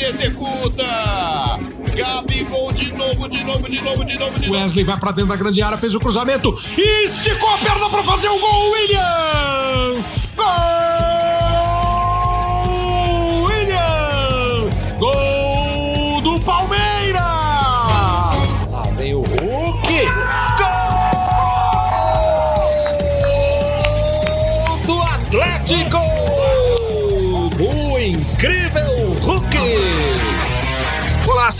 [0.00, 1.58] Ele executa!
[1.94, 4.52] Gabigol de novo, de novo, de novo, de novo, de novo.
[4.52, 6.56] Wesley vai pra dentro da grande área, fez o cruzamento,
[7.04, 10.19] esticou a perna pra fazer o gol, William!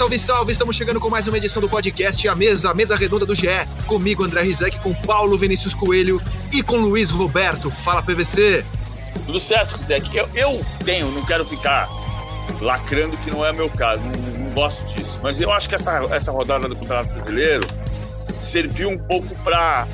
[0.00, 0.52] Salve, salve!
[0.52, 3.48] Estamos chegando com mais uma edição do podcast A Mesa, a Mesa Redonda do GE.
[3.86, 7.70] Comigo, André Rizek, com Paulo Vinícius Coelho e com Luiz Roberto.
[7.84, 8.64] Fala, PVC!
[9.26, 10.00] Tudo certo, Zé.
[10.14, 11.86] Eu, eu tenho, não quero ficar
[12.62, 15.20] lacrando que não é meu caso, não, não gosto disso.
[15.22, 17.68] Mas eu acho que essa, essa rodada do Campeonato Brasileiro
[18.38, 19.86] serviu um pouco para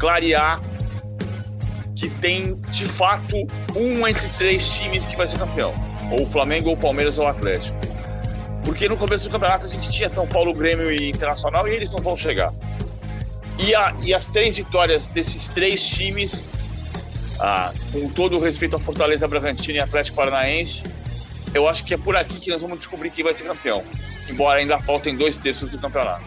[0.00, 0.60] clarear
[1.94, 3.36] que tem, de fato,
[3.76, 5.72] um entre três times que vai ser campeão.
[6.10, 7.92] Ou o Flamengo, ou o Palmeiras, ou o Atlético.
[8.64, 11.92] Porque no começo do campeonato a gente tinha São Paulo, Grêmio e Internacional e eles
[11.92, 12.52] não vão chegar.
[13.58, 16.48] E, a, e as três vitórias desses três times,
[17.40, 20.84] ah, com todo o respeito a Fortaleza, Bragantino e Atlético Paranaense,
[21.54, 23.84] eu acho que é por aqui que nós vamos descobrir quem vai ser campeão.
[24.28, 26.22] Embora ainda faltem dois terços do campeonato.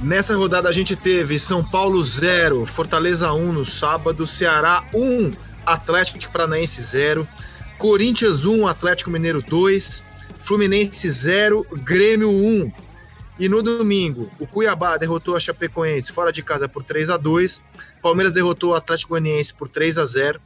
[0.00, 5.30] Nessa rodada a gente teve São Paulo 0, Fortaleza 1 no sábado, Ceará 1,
[5.64, 7.28] Atlético Paranaense 0,
[7.76, 10.02] Corinthians 1, Atlético Mineiro 2,
[10.44, 12.72] Fluminense 0, Grêmio 1.
[13.38, 17.62] E no domingo, o Cuiabá derrotou a Chapecoense fora de casa por 3 a 2
[18.02, 20.40] Palmeiras derrotou o Atlético Goianiense por 3 a 0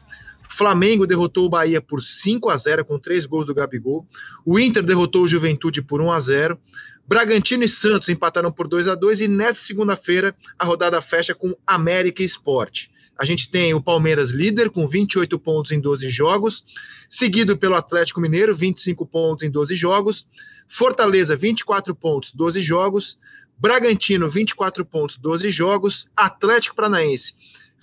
[0.48, 4.06] Flamengo derrotou o Bahia por 5 a 0 com três gols do Gabigol.
[4.44, 6.58] O Inter derrotou o Juventude por 1 a 0
[7.06, 11.54] Bragantino e Santos empataram por 2 a 2 e nessa segunda-feira a rodada fecha com
[11.66, 12.90] América Esporte.
[13.18, 16.64] A gente tem o Palmeiras líder com 28 pontos em 12 jogos,
[17.08, 20.26] seguido pelo Atlético Mineiro, 25 pontos em 12 jogos,
[20.68, 23.18] Fortaleza 24 pontos, 12 jogos,
[23.56, 27.34] Bragantino 24 pontos, 12 jogos, Atlético Paranaense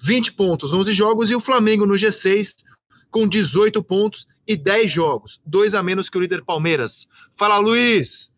[0.01, 2.63] 20 pontos, 11 jogos e o Flamengo no G6
[3.11, 7.07] com 18 pontos e 10 jogos, dois a menos que o líder Palmeiras.
[7.35, 8.29] Fala, Luiz!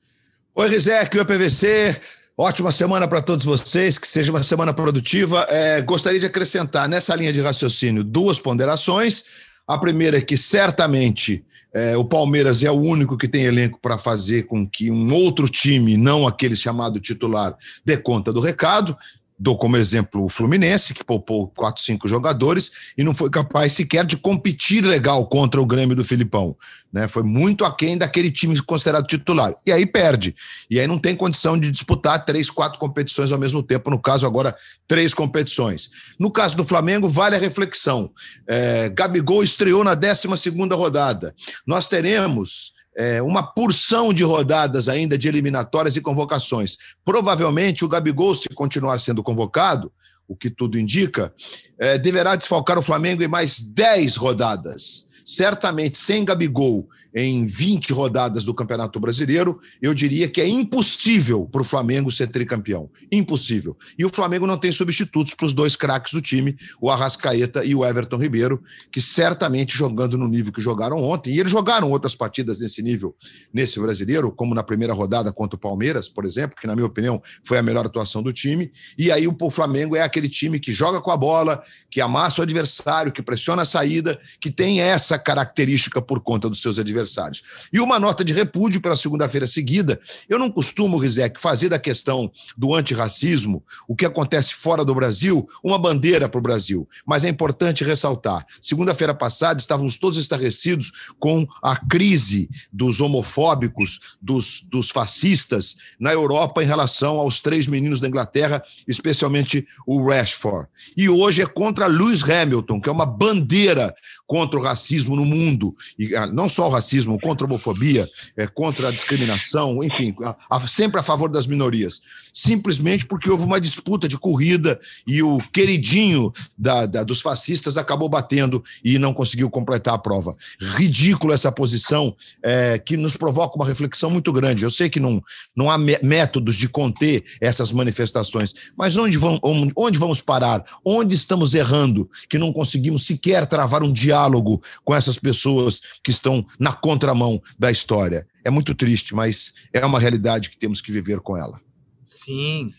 [0.55, 2.22] Oi, Rizek, o PVC.
[2.35, 5.45] Ótima semana para todos vocês, que seja uma semana produtiva.
[5.49, 9.23] É, gostaria de acrescentar nessa linha de raciocínio duas ponderações.
[9.67, 13.99] A primeira é que certamente é, o Palmeiras é o único que tem elenco para
[13.99, 17.55] fazer com que um outro time, não aquele chamado titular,
[17.85, 18.97] dê conta do recado.
[19.43, 24.05] Dou como exemplo o Fluminense, que poupou quatro, cinco jogadores e não foi capaz sequer
[24.05, 26.55] de competir legal contra o Grêmio do Filipão.
[26.93, 27.09] Né?
[27.09, 29.53] Foi muito aquém daquele time considerado titular.
[29.67, 30.33] E aí perde.
[30.71, 33.89] E aí não tem condição de disputar três, quatro competições ao mesmo tempo.
[33.89, 34.55] No caso, agora,
[34.87, 35.89] três competições.
[36.17, 38.11] No caso do Flamengo, vale a reflexão.
[38.47, 40.25] É, Gabigol estreou na 12
[40.71, 41.35] rodada.
[41.67, 46.77] Nós teremos é, uma porção de rodadas ainda de eliminatórias e convocações.
[47.03, 49.91] Provavelmente o Gabigol, se continuar sendo convocado,
[50.27, 51.33] o que tudo indica,
[51.77, 55.07] é, deverá desfalcar o Flamengo em mais 10 rodadas.
[55.25, 61.61] Certamente, sem Gabigol em 20 rodadas do Campeonato Brasileiro, eu diria que é impossível para
[61.61, 62.89] o Flamengo ser tricampeão.
[63.11, 63.77] Impossível.
[63.97, 67.75] E o Flamengo não tem substitutos para os dois craques do time, o Arrascaeta e
[67.75, 72.15] o Everton Ribeiro, que certamente jogando no nível que jogaram ontem, e eles jogaram outras
[72.15, 73.15] partidas nesse nível,
[73.53, 77.21] nesse brasileiro, como na primeira rodada contra o Palmeiras, por exemplo, que na minha opinião
[77.43, 78.71] foi a melhor atuação do time.
[78.97, 82.43] E aí o Flamengo é aquele time que joga com a bola, que amassa o
[82.43, 87.43] adversário, que pressiona a saída, que tem essa característica por conta dos seus adversários adversários.
[87.71, 89.99] E uma nota de repúdio pela segunda-feira seguida.
[90.27, 95.47] Eu não costumo, Rizek, fazer da questão do antirracismo, o que acontece fora do Brasil,
[95.63, 96.87] uma bandeira para o Brasil.
[97.05, 104.61] Mas é importante ressaltar: segunda-feira passada estávamos todos estarrecidos com a crise dos homofóbicos, dos,
[104.69, 110.67] dos fascistas na Europa em relação aos três meninos da Inglaterra, especialmente o Rashford.
[110.95, 113.93] E hoje é contra Lewis Hamilton, que é uma bandeira
[114.25, 118.47] contra o racismo no mundo, e ah, não só o racismo, contra a homofobia, é,
[118.47, 122.01] contra a discriminação, enfim, a, a, sempre a favor das minorias,
[122.31, 128.09] simplesmente porque houve uma disputa de corrida e o queridinho da, da, dos fascistas acabou
[128.09, 130.35] batendo e não conseguiu completar a prova.
[130.59, 134.63] Ridículo essa posição é, que nos provoca uma reflexão muito grande.
[134.63, 135.21] Eu sei que não,
[135.55, 139.39] não há métodos de conter essas manifestações, mas onde, vão,
[139.75, 140.63] onde vamos parar?
[140.85, 146.45] Onde estamos errando que não conseguimos sequer travar um diálogo com essas pessoas que estão
[146.59, 148.27] na contramão da história?
[148.43, 151.61] É muito triste, mas é uma realidade que temos que viver com ela.
[152.05, 152.73] Sim.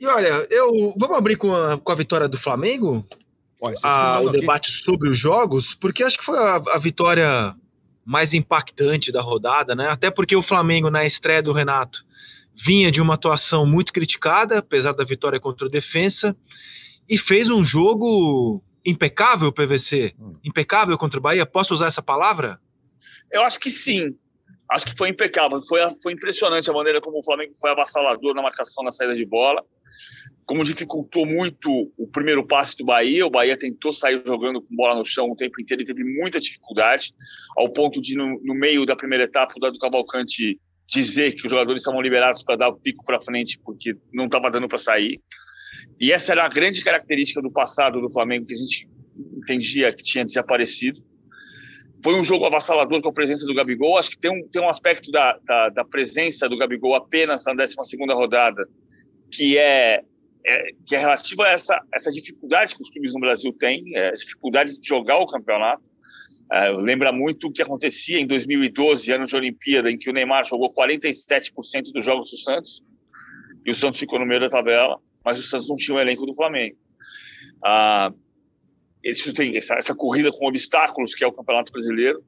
[0.00, 3.06] E olha, eu vamos abrir com a, com a vitória do Flamengo?
[3.82, 7.54] a, o debate sobre os jogos, porque acho que foi a, a, vitória
[8.04, 9.88] mais impactante da rodada, né?
[9.88, 12.04] Até porque o Flamengo, na estreia do Renato,
[12.54, 16.36] vinha de uma atuação muito criticada, apesar da vitória contra o Defensa,
[17.08, 20.14] e fez um jogo impecável, PVC.
[20.20, 20.36] Hum.
[20.44, 21.46] Impecável contra o Bahia.
[21.46, 22.60] Posso usar essa palavra?
[23.34, 24.16] Eu acho que sim.
[24.70, 25.60] Acho que foi impecável.
[25.60, 29.26] Foi, foi impressionante a maneira como o Flamengo foi avassalador na marcação na saída de
[29.26, 29.62] bola
[30.46, 34.96] como dificultou muito o primeiro passe do Bahia, o Bahia tentou sair jogando com bola
[34.96, 37.14] no chão o tempo inteiro e teve muita dificuldade,
[37.56, 41.50] ao ponto de, no, no meio da primeira etapa, o Dado Cavalcante dizer que os
[41.50, 45.20] jogadores estavam liberados para dar o pico para frente porque não estava dando para sair.
[45.98, 48.88] E essa era a grande característica do passado do Flamengo que a gente
[49.38, 51.02] entendia que tinha desaparecido.
[52.04, 53.96] Foi um jogo avassalador com a presença do Gabigol.
[53.96, 57.54] Acho que tem um, tem um aspecto da, da, da presença do Gabigol apenas na
[57.54, 57.74] 12
[58.12, 58.68] rodada
[59.30, 60.04] que é
[60.46, 64.12] é, que é relativa a essa, essa dificuldade que os clubes no Brasil têm, é,
[64.12, 65.82] dificuldade de jogar o campeonato.
[66.52, 70.44] É, lembra muito o que acontecia em 2012, ano de Olimpíada, em que o Neymar
[70.44, 72.82] jogou 47% dos jogos do Santos,
[73.64, 76.26] e o Santos ficou no meio da tabela, mas o Santos não tinha o elenco
[76.26, 76.76] do Flamengo.
[77.64, 78.12] Ah,
[79.10, 82.24] isso tem essa, essa, corrida com obstáculos, que é o Campeonato Brasileiro.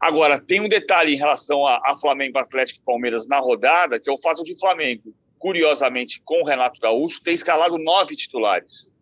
[0.00, 4.08] Agora, tem um detalhe em relação a, a Flamengo, Atlético e Palmeiras na rodada, que
[4.08, 8.92] é o fato de o Flamengo curiosamente, com o Renato Gaúcho, ter escalado nove titulares,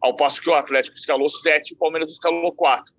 [0.00, 2.92] ao passo que o Atlético escalou sete, o Palmeiras escalou quatro.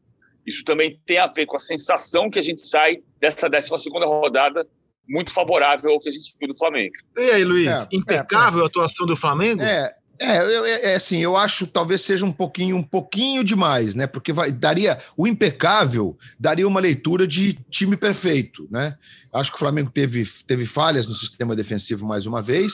[0.45, 4.05] Isso também tem a ver com a sensação que a gente sai dessa 12 segunda
[4.05, 4.65] rodada
[5.07, 6.93] muito favorável ao que a gente viu do Flamengo.
[7.17, 8.63] E aí, Luiz, é, impecável é, é.
[8.63, 9.61] a atuação do Flamengo?
[9.61, 13.95] É, é, eu, é, é, assim, eu acho talvez seja um pouquinho, um pouquinho demais,
[13.95, 14.07] né?
[14.07, 18.97] Porque vai, daria o impecável daria uma leitura de time perfeito, né?
[19.33, 22.73] Acho que o Flamengo teve, teve falhas no sistema defensivo mais uma vez.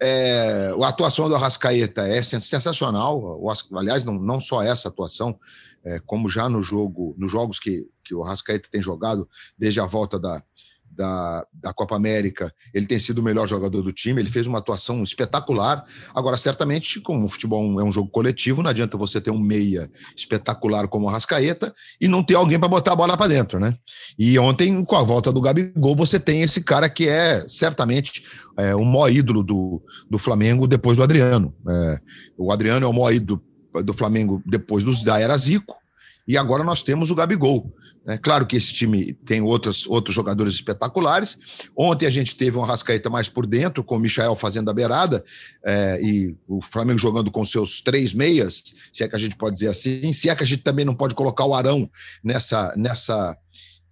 [0.00, 3.40] É, a atuação do Arrascaeta é sensacional.
[3.76, 5.38] Aliás, não, não só essa atuação,
[5.84, 9.86] é, como já no jogo, nos jogos que, que o Arrascaeta tem jogado desde a
[9.86, 10.42] volta da,
[10.96, 14.58] da, da Copa América, ele tem sido o melhor jogador do time, ele fez uma
[14.58, 15.84] atuação espetacular.
[16.14, 19.90] Agora, certamente, como o futebol é um jogo coletivo, não adianta você ter um meia
[20.16, 23.76] espetacular como o Rascaeta e não ter alguém para botar a bola para dentro, né?
[24.18, 28.24] E ontem, com a volta do Gabigol, você tem esse cara que é certamente
[28.58, 31.54] é, o maior ídolo do, do Flamengo depois do Adriano.
[31.68, 32.00] É,
[32.38, 33.42] o Adriano é o maior ídolo
[33.84, 35.76] do Flamengo depois dos da era Zico,
[36.26, 37.72] e agora nós temos o Gabigol.
[38.06, 41.38] É claro que esse time tem outros, outros jogadores espetaculares.
[41.76, 45.24] Ontem a gente teve um Rascaeta mais por dentro, com o Michael fazendo a beirada,
[45.64, 49.54] é, e o Flamengo jogando com seus três meias, se é que a gente pode
[49.54, 51.90] dizer assim, se é que a gente também não pode colocar o Arão
[52.22, 53.36] nessa, nessa,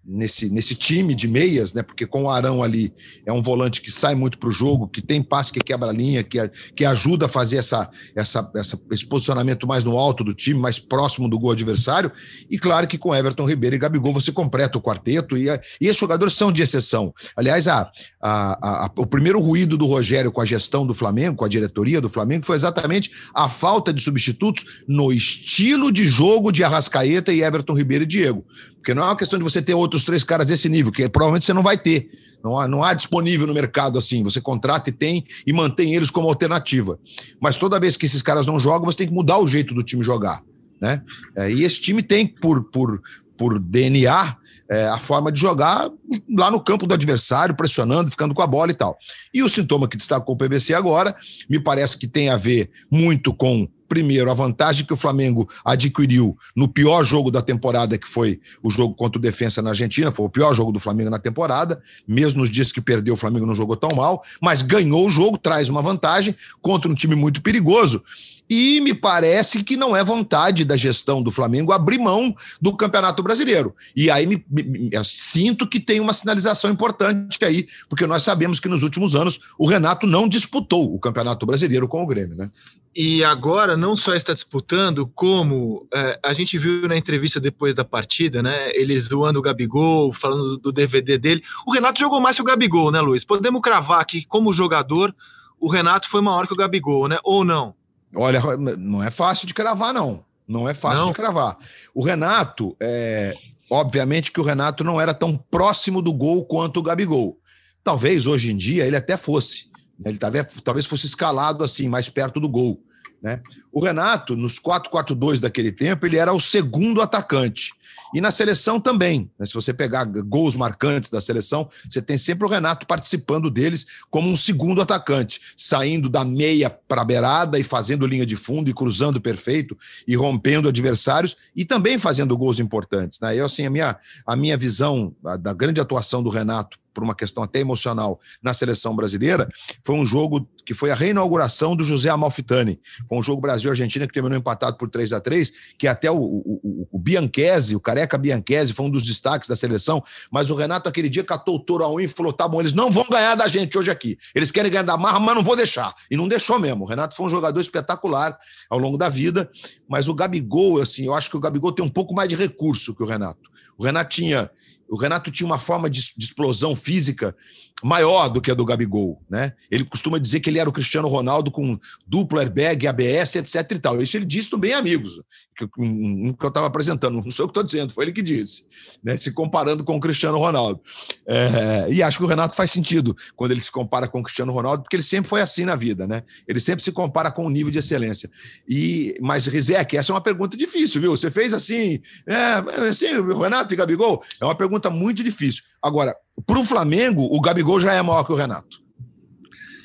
[0.05, 1.83] nesse, nesse time de meias, né?
[1.83, 2.93] Porque com o Arão ali
[3.25, 5.93] é um volante que sai muito para o jogo, que tem passe que quebra a
[5.93, 6.39] linha, que,
[6.75, 10.79] que ajuda a fazer essa, essa, essa, esse posicionamento mais no alto do time, mais
[10.79, 12.11] próximo do gol adversário.
[12.51, 15.99] E claro que com Everton Ribeiro e Gabigol você completa o quarteto, e, e esses
[15.99, 17.15] jogadores são de exceção.
[17.37, 21.45] Aliás, a, a, a, o primeiro ruído do Rogério com a gestão do Flamengo, com
[21.45, 26.65] a diretoria do Flamengo, foi exatamente a falta de substitutos no estilo de jogo de
[26.65, 28.45] Arrascaeta e Everton Ribeiro e Diego.
[28.83, 31.45] Porque não é uma questão de você ter outros três caras desse nível, que provavelmente
[31.45, 32.11] você não vai ter.
[32.43, 34.25] Não há, não há disponível no mercado assim.
[34.25, 36.99] Você contrata e tem e mantém eles como alternativa.
[37.41, 39.85] Mas toda vez que esses caras não jogam, você tem que mudar o jeito do
[39.85, 40.43] time jogar.
[40.81, 41.01] Né?
[41.37, 43.01] É, e esse time tem por, por,
[43.39, 44.37] por DNA
[44.69, 45.89] é, a forma de jogar
[46.37, 48.99] lá no campo do adversário, pressionando, ficando com a bola e tal.
[49.33, 51.15] E o sintoma que destacou o PVC agora,
[51.49, 56.35] me parece que tem a ver muito com primeiro, a vantagem que o Flamengo adquiriu
[56.57, 60.25] no pior jogo da temporada, que foi o jogo contra o Defensa na Argentina, foi
[60.25, 63.55] o pior jogo do Flamengo na temporada, mesmo nos dias que perdeu, o Flamengo não
[63.55, 68.03] jogou tão mal, mas ganhou o jogo, traz uma vantagem contra um time muito perigoso.
[68.49, 73.23] E me parece que não é vontade da gestão do Flamengo abrir mão do Campeonato
[73.23, 73.75] Brasileiro.
[73.95, 78.69] E aí me, me, sinto que tem uma sinalização importante aí, porque nós sabemos que
[78.69, 82.51] nos últimos anos o Renato não disputou o Campeonato Brasileiro com o Grêmio, né?
[82.95, 87.85] E agora não só está disputando, como é, a gente viu na entrevista depois da
[87.85, 88.71] partida, né?
[88.75, 91.43] Ele zoando o Gabigol, falando do DVD dele.
[91.67, 93.25] O Renato jogou mais que o Gabigol, né, Luiz?
[93.25, 95.15] Podemos cravar que, como jogador,
[95.59, 97.19] o Renato foi maior que o Gabigol, né?
[97.25, 97.75] Ou não?
[98.15, 98.43] Olha,
[98.77, 100.23] não é fácil de cravar, não.
[100.47, 101.07] Não é fácil não.
[101.07, 101.57] de cravar.
[101.95, 103.35] O Renato, é,
[103.71, 107.39] obviamente que o Renato não era tão próximo do gol quanto o Gabigol.
[107.83, 109.72] Talvez hoje em dia ele até fosse.
[110.05, 110.11] Né?
[110.11, 112.83] Ele talvez fosse escalado assim, mais perto do gol.
[113.23, 113.41] Né?
[113.71, 117.73] O Renato, nos 4-4-2 daquele tempo, ele era o segundo atacante.
[118.15, 119.31] E na seleção também.
[119.39, 119.47] Né?
[119.47, 124.29] Se você pegar gols marcantes da seleção, você tem sempre o Renato participando deles como
[124.29, 128.75] um segundo atacante, saindo da meia para a beirada e fazendo linha de fundo e
[128.75, 133.21] cruzando perfeito e rompendo adversários e também fazendo gols importantes.
[133.21, 133.37] Né?
[133.37, 137.43] Eu, assim, a minha, a minha visão da grande atuação do Renato por uma questão
[137.43, 139.49] até emocional, na seleção brasileira,
[139.85, 142.81] foi um jogo que foi a reinauguração do José Amalfitani.
[143.09, 146.89] Foi um jogo Brasil-Argentina que terminou empatado por 3 a 3 que até o, o,
[146.91, 151.09] o Bianchese, o careca Bianchese, foi um dos destaques da seleção, mas o Renato aquele
[151.09, 153.49] dia catou o touro a um e falou: tá bom, eles não vão ganhar da
[153.49, 154.17] gente hoje aqui.
[154.35, 155.93] Eles querem ganhar da marra, mas não vou deixar.
[156.11, 156.85] E não deixou mesmo.
[156.85, 158.39] O Renato foi um jogador espetacular
[158.71, 159.51] ao longo da vida,
[159.89, 162.95] mas o Gabigol, assim, eu acho que o Gabigol tem um pouco mais de recurso
[162.95, 163.51] que o Renato.
[163.77, 164.51] O Renato tinha
[164.93, 167.35] o Renato tinha uma forma de, de, explosão física
[167.83, 169.53] maior do que a do Gabigol, né?
[169.71, 173.79] Ele costuma dizer que ele era o Cristiano Ronaldo com duplo airbag, ABS, etc e
[173.79, 174.03] tal.
[174.03, 175.21] Isso ele disse também amigos,
[175.57, 178.23] que, um, que eu estava apresentando, não sou eu que estou dizendo, foi ele que
[178.23, 178.67] disse,
[179.03, 179.17] né?
[179.17, 180.81] Se comparando com o Cristiano Ronaldo.
[181.27, 184.53] É, e acho que o Renato faz sentido quando ele se compara com o Cristiano
[184.53, 186.23] Ronaldo, porque ele sempre foi assim na vida, né?
[186.47, 188.31] Ele sempre se compara com o nível de excelência.
[188.69, 191.17] E, mas, Rizek, essa é uma pergunta difícil, viu?
[191.17, 193.07] Você fez assim, é, assim,
[193.39, 194.23] Renato e Gabigol?
[194.41, 195.65] É uma pergunta muito difícil.
[195.83, 198.81] Agora, para o Flamengo, o Gabigol já é maior que o Renato.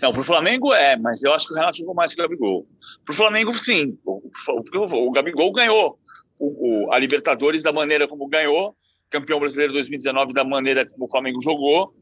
[0.01, 2.23] Não, para o Flamengo é, mas eu acho que o Renato jogou mais que o
[2.23, 2.67] Gabigol.
[3.05, 3.97] Para o Flamengo, sim.
[4.05, 5.97] O, o, o Gabigol ganhou
[6.39, 8.75] o, a Libertadores da maneira como ganhou,
[9.09, 11.93] campeão brasileiro 2019 da maneira como o Flamengo jogou.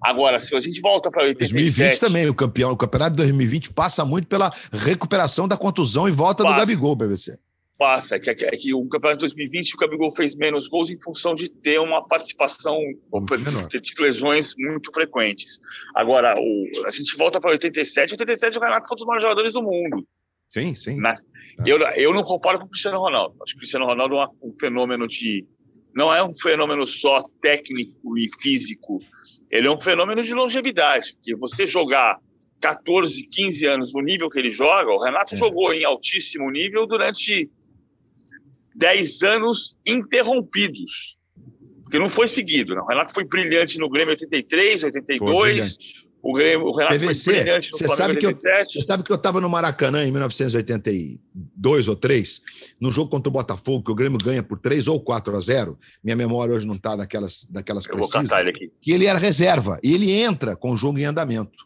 [0.00, 1.52] Agora, se a gente volta para 87...
[1.52, 6.10] 2020 também, o campeão, o campeonato de 2020 passa muito pela recuperação da contusão e
[6.10, 6.54] volta passa.
[6.54, 7.38] do Gabigol, BBC
[7.78, 11.34] passa, que, é que o campeonato de 2020 o Gabigol fez menos gols em função
[11.34, 12.78] de ter uma participação
[13.68, 15.60] de, de lesões muito frequentes.
[15.94, 19.52] Agora, o, a gente volta para 87, 87 o Renato foi um dos maiores jogadores
[19.52, 20.06] do mundo.
[20.48, 20.96] Sim, sim.
[20.96, 21.16] Na, é.
[21.66, 23.36] eu, eu não comparo com o Cristiano Ronaldo.
[23.42, 25.46] Acho que o Cristiano Ronaldo é um fenômeno de.
[25.94, 28.98] Não é um fenômeno só técnico e físico,
[29.48, 31.14] ele é um fenômeno de longevidade.
[31.14, 32.18] Porque você jogar
[32.60, 35.38] 14, 15 anos no nível que ele joga, o Renato é.
[35.38, 37.48] jogou em altíssimo nível durante
[38.74, 41.16] 10 anos interrompidos.
[41.82, 42.74] Porque não foi seguido.
[42.74, 42.82] Não.
[42.82, 46.04] O Renato foi brilhante no Grêmio 83, 82.
[46.20, 49.12] O, Grêmio, o Renato PVC, foi brilhante no você sabe que eu, Você sabe que
[49.12, 52.40] eu estava no Maracanã em 1982 ou 3,
[52.80, 55.78] no jogo contra o Botafogo, que o Grêmio ganha por 3 ou 4 a 0.
[56.02, 58.30] Minha memória hoje não está daquelas, daquelas eu precisas.
[58.30, 58.72] Vou ele aqui.
[58.80, 59.78] Que ele era reserva.
[59.82, 61.64] E ele entra com o jogo em andamento.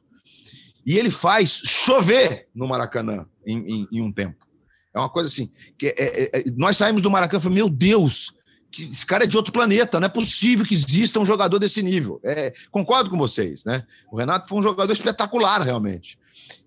[0.85, 4.48] E ele faz chover no Maracanã em, em, em um tempo.
[4.99, 5.51] É uma coisa assim.
[5.79, 8.35] que é, é, é, Nós saímos do Maracanã e falamos, meu Deus,
[8.71, 11.83] que esse cara é de outro planeta, não é possível que exista um jogador desse
[11.83, 12.21] nível.
[12.25, 13.85] É, concordo com vocês, né?
[14.11, 16.19] O Renato foi um jogador espetacular, realmente.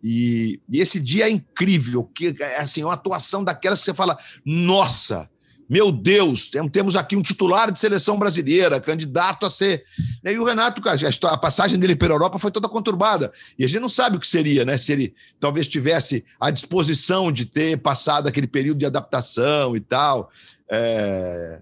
[0.04, 4.18] E, e esse dia é incrível, que é assim, uma atuação daquelas que você fala,
[4.46, 5.30] nossa,
[5.72, 9.86] meu Deus, temos aqui um titular de seleção brasileira, candidato a ser.
[10.22, 10.82] E o Renato,
[11.28, 13.32] a passagem dele pela Europa foi toda conturbada.
[13.58, 14.78] E a gente não sabe o que seria, né?
[14.78, 20.30] Se ele talvez tivesse a disposição de ter passado aquele período de adaptação e tal.
[20.70, 21.62] É...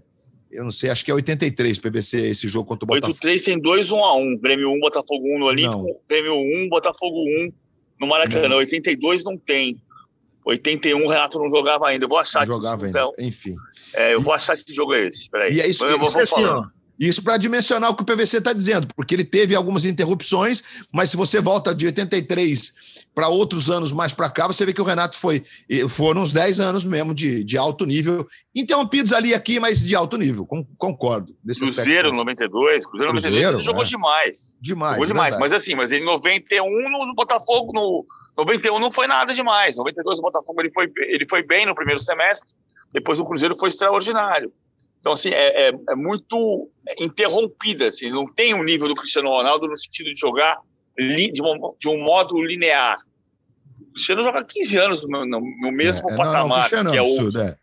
[0.51, 3.13] Eu não sei, acho que é 83 PVC esse jogo contra o Botafogo.
[3.13, 5.95] 83 tem 2 1 a 1 Grêmio 1, Botafogo 1 no Olímpico, não.
[6.09, 7.51] Grêmio 1, Botafogo 1
[8.01, 8.49] no Maracanã.
[8.49, 8.57] Não.
[8.57, 9.79] 82 não tem.
[10.49, 12.05] 81 o Renato não jogava ainda.
[12.05, 12.99] Eu vou achar não jogava ainda.
[12.99, 13.55] Então, Enfim.
[13.93, 15.29] É, eu vou achar que jogo é esse.
[15.29, 15.53] Peraí.
[15.53, 16.65] E é isso, eu vou, vou assim, ó.
[16.99, 21.09] Isso para dimensionar o que o PVC está dizendo, porque ele teve algumas interrupções, mas
[21.09, 22.73] se você volta de 83
[23.15, 25.41] para outros anos mais para cá, você vê que o Renato foi.
[25.87, 30.17] Foram uns 10 anos mesmo de, de alto nível, interrompidos ali aqui, mas de alto
[30.17, 30.45] nível,
[30.77, 31.33] concordo.
[31.45, 33.85] Cruzeiro 92, Cruzeiro, Cruzeiro 92, jogou é.
[33.85, 34.55] demais.
[34.61, 34.93] Demais.
[34.95, 36.65] Jogou demais, mas assim, mas em 91
[37.07, 38.05] no Botafogo, no
[38.39, 39.75] 91 não foi nada demais.
[39.75, 42.53] 92 o Botafogo ele foi, ele foi bem no primeiro semestre,
[42.93, 44.51] depois o Cruzeiro foi extraordinário.
[44.99, 49.29] Então, assim, é, é, é, muito interrompida, assim, não tem o um nível do Cristiano
[49.29, 50.59] Ronaldo no sentido de jogar
[50.97, 52.97] li, de, um, de, um, modo linear.
[53.81, 56.99] O Cristiano joga 15 anos no, no, no mesmo é, patamar, não, não, que é,
[56.99, 57.39] é o...
[57.39, 57.57] É.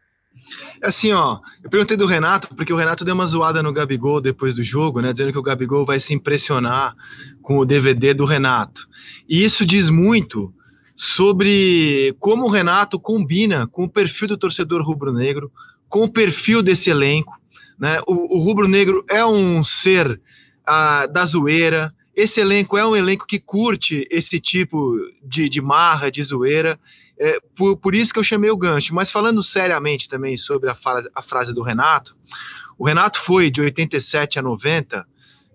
[0.83, 4.55] Assim, ó, eu perguntei do Renato, porque o Renato deu uma zoada no Gabigol depois
[4.55, 5.13] do jogo, né?
[5.13, 6.95] Dizendo que o Gabigol vai se impressionar
[7.43, 8.87] com o DVD do Renato.
[9.29, 10.55] E isso diz muito
[10.97, 15.53] sobre como o Renato combina com o perfil do torcedor rubro-negro,
[15.89, 17.39] com o perfil desse elenco.
[17.79, 18.01] Né?
[18.07, 20.21] O, o rubro-negro é um ser
[20.67, 26.11] ah, da zoeira, esse elenco é um elenco que curte esse tipo de, de marra,
[26.11, 26.81] de zoeira.
[27.19, 28.95] É, por, por isso que eu chamei o gancho.
[28.95, 32.17] Mas falando seriamente também sobre a, frase, a frase do Renato,
[32.79, 35.07] o Renato foi de 87 a 90,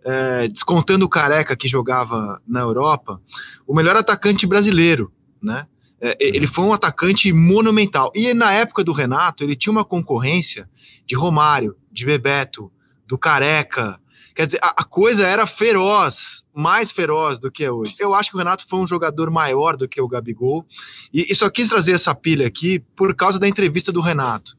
[0.05, 3.19] é, descontando o Careca que jogava na Europa,
[3.65, 5.67] o melhor atacante brasileiro, né?
[5.99, 8.11] É, ele foi um atacante monumental.
[8.15, 10.69] E na época do Renato, ele tinha uma concorrência
[11.05, 12.71] de Romário, de Bebeto,
[13.07, 13.99] do Careca,
[14.33, 17.95] Quer dizer, a, a, coisa era feroz, mais feroz do que é hoje.
[17.99, 20.65] Eu acho que o Renato foi um jogador maior do que o Gabigol.
[21.13, 24.55] E, e só quis trazer essa pilha aqui por causa da entrevista do Renato.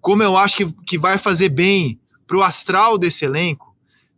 [0.00, 3.63] Como eu acho que, que vai fazer bem pro astral desse elenco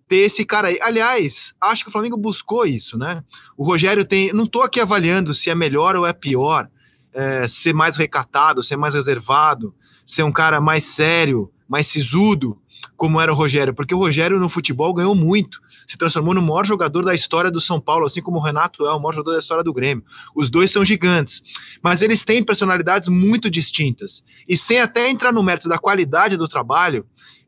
[0.08, 0.78] ter esse cara aí.
[0.80, 3.22] Aliás, acho que o Flamengo buscou isso, né?
[3.56, 4.32] O Rogério tem.
[4.32, 6.68] Não estou aqui avaliando se é melhor ou é pior,
[7.12, 12.58] é, ser mais recatado, ser mais reservado, ser um cara mais sério, mais sisudo
[12.96, 16.64] como era o Rogério, porque o Rogério no futebol ganhou muito, se transformou no maior
[16.64, 19.38] jogador da história do São Paulo, assim como o Renato é o maior jogador da
[19.38, 20.04] história do Grêmio.
[20.34, 21.42] Os dois são gigantes,
[21.82, 24.24] mas eles têm personalidades muito distintas.
[24.48, 27.06] E sem até entrar no mérito da qualidade do trabalho,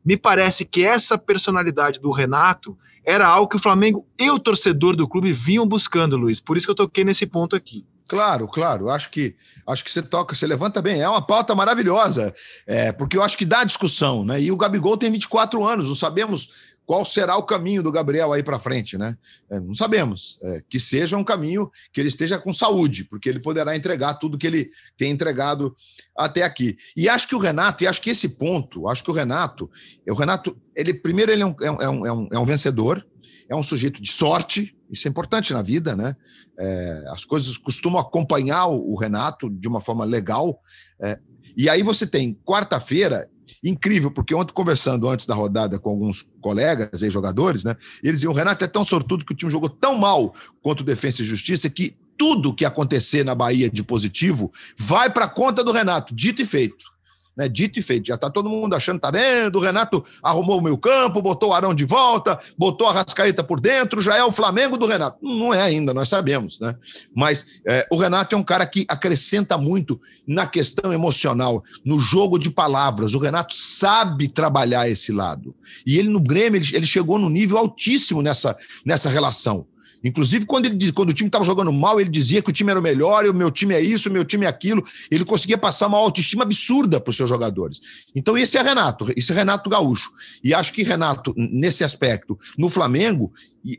[0.09, 2.75] me parece que essa personalidade do Renato
[3.05, 6.39] era algo que o Flamengo e o torcedor do clube vinham buscando, Luiz.
[6.39, 7.85] Por isso que eu toquei nesse ponto aqui.
[8.07, 8.89] Claro, claro.
[8.89, 9.35] Acho que
[9.67, 10.99] acho que você toca, você levanta bem.
[10.99, 12.33] É uma pauta maravilhosa,
[12.65, 14.41] é, porque eu acho que dá discussão, né?
[14.41, 16.49] E o Gabigol tem 24 anos, não sabemos
[16.89, 19.15] qual será o caminho do Gabriel aí para frente, né?
[19.47, 20.39] É, não sabemos.
[20.41, 24.39] É, que seja um caminho que ele esteja com saúde, porque ele poderá entregar tudo
[24.39, 25.77] que ele tem entregado
[26.17, 26.75] até aqui.
[26.97, 29.69] E acho que o Renato, e acho que esse ponto, acho que o Renato,
[30.09, 33.05] o Renato, ele primeiro ele é um, é um, é um, é um vencedor,
[33.47, 36.15] é um sujeito de sorte, isso é importante na vida, né?
[36.57, 40.59] É, as coisas costumam acompanhar o, Renato de uma forma legal.
[40.99, 41.19] É,
[41.55, 43.29] e aí você tem quarta-feira,
[43.63, 47.75] incrível, porque ontem, conversando antes da rodada com alguns colegas e jogadores, né?
[48.03, 51.21] Eles o Renato é tão sortudo que o time jogou tão mal contra o Defensa
[51.21, 56.13] e Justiça que tudo que acontecer na Bahia de positivo vai para conta do Renato,
[56.13, 56.98] dito e feito
[57.39, 57.47] né?
[57.47, 58.07] Dito e feito.
[58.07, 59.55] Já está todo mundo achando, tá vendo?
[59.55, 63.61] O Renato arrumou o meu campo, botou o Arão de volta, botou a Rascaeta por
[63.61, 65.17] dentro, já é o Flamengo do Renato.
[65.21, 66.75] Não é ainda, nós sabemos, né?
[67.15, 72.37] Mas é, o Renato é um cara que acrescenta muito na questão emocional, no jogo
[72.37, 73.15] de palavras.
[73.15, 75.55] O Renato sabe trabalhar esse lado.
[75.87, 79.65] E ele no Grêmio, ele, ele chegou num nível altíssimo nessa, nessa relação.
[80.03, 82.79] Inclusive, quando, ele, quando o time estava jogando mal, ele dizia que o time era
[82.79, 84.83] o melhor, o meu time é isso, o meu time é aquilo.
[85.11, 87.81] Ele conseguia passar uma autoestima absurda para os seus jogadores.
[88.15, 90.09] Então, esse é Renato, esse é Renato Gaúcho.
[90.43, 93.31] E acho que Renato, nesse aspecto, no Flamengo,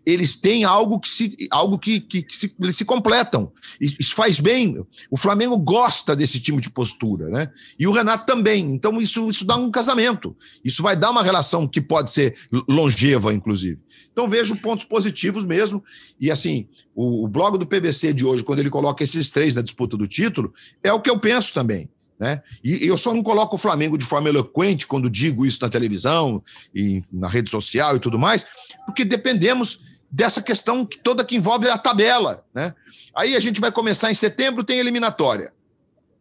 [0.05, 3.53] eles têm algo que se, algo que, que, que se, eles se completam.
[3.81, 4.77] Isso faz bem.
[5.11, 7.51] O Flamengo gosta desse tipo de postura, né?
[7.79, 8.71] E o Renato também.
[8.71, 10.37] Então, isso, isso dá um casamento.
[10.65, 12.37] Isso vai dar uma relação que pode ser
[12.69, 13.79] longeva, inclusive.
[14.13, 15.83] Então, vejo pontos positivos mesmo.
[16.21, 19.63] E assim, o, o blog do PBC de hoje, quando ele coloca esses três na
[19.63, 21.89] disputa do título, é o que eu penso também.
[22.21, 22.43] Né?
[22.63, 26.43] E, eu só não coloco o Flamengo de forma eloquente quando digo isso na televisão
[26.75, 28.45] e na rede social e tudo mais,
[28.85, 29.81] porque dependemos
[30.11, 32.45] dessa questão que toda que envolve a tabela.
[32.53, 32.75] Né?
[33.17, 35.51] Aí a gente vai começar em setembro, tem eliminatória.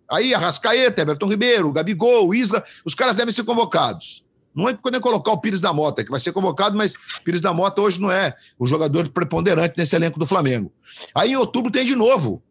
[0.09, 4.23] Aí a Rascaeta, Everton Ribeiro, Gabigol, Isla, os caras devem ser convocados.
[4.55, 7.53] Não é quando colocar o Pires da Mota, que vai ser convocado, mas Pires da
[7.53, 10.71] Mota hoje não é o jogador preponderante nesse elenco do Flamengo.
[11.13, 12.41] Aí em outubro tem de novo.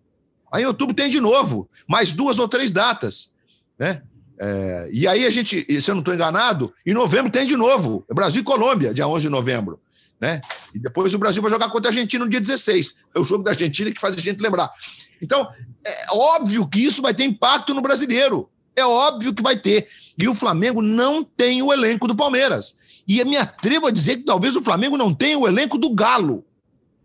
[0.52, 1.68] Aí em outubro tem de novo.
[1.88, 3.32] Mais duas ou três datas.
[3.78, 4.02] Né?
[4.40, 8.04] É, e aí a gente, se eu não estou enganado, em novembro tem de novo.
[8.12, 9.80] Brasil e Colômbia, dia 11 de novembro.
[10.20, 10.40] Né?
[10.74, 12.96] E depois o Brasil vai jogar contra a Argentina no dia 16.
[13.14, 14.70] É o jogo da Argentina que faz a gente lembrar.
[15.22, 15.48] Então,
[15.84, 18.48] é óbvio que isso vai ter impacto no brasileiro.
[18.74, 19.88] É óbvio que vai ter.
[20.16, 22.76] E o Flamengo não tem o elenco do Palmeiras.
[23.06, 26.44] E me atrevo a dizer que talvez o Flamengo não tenha o elenco do Galo.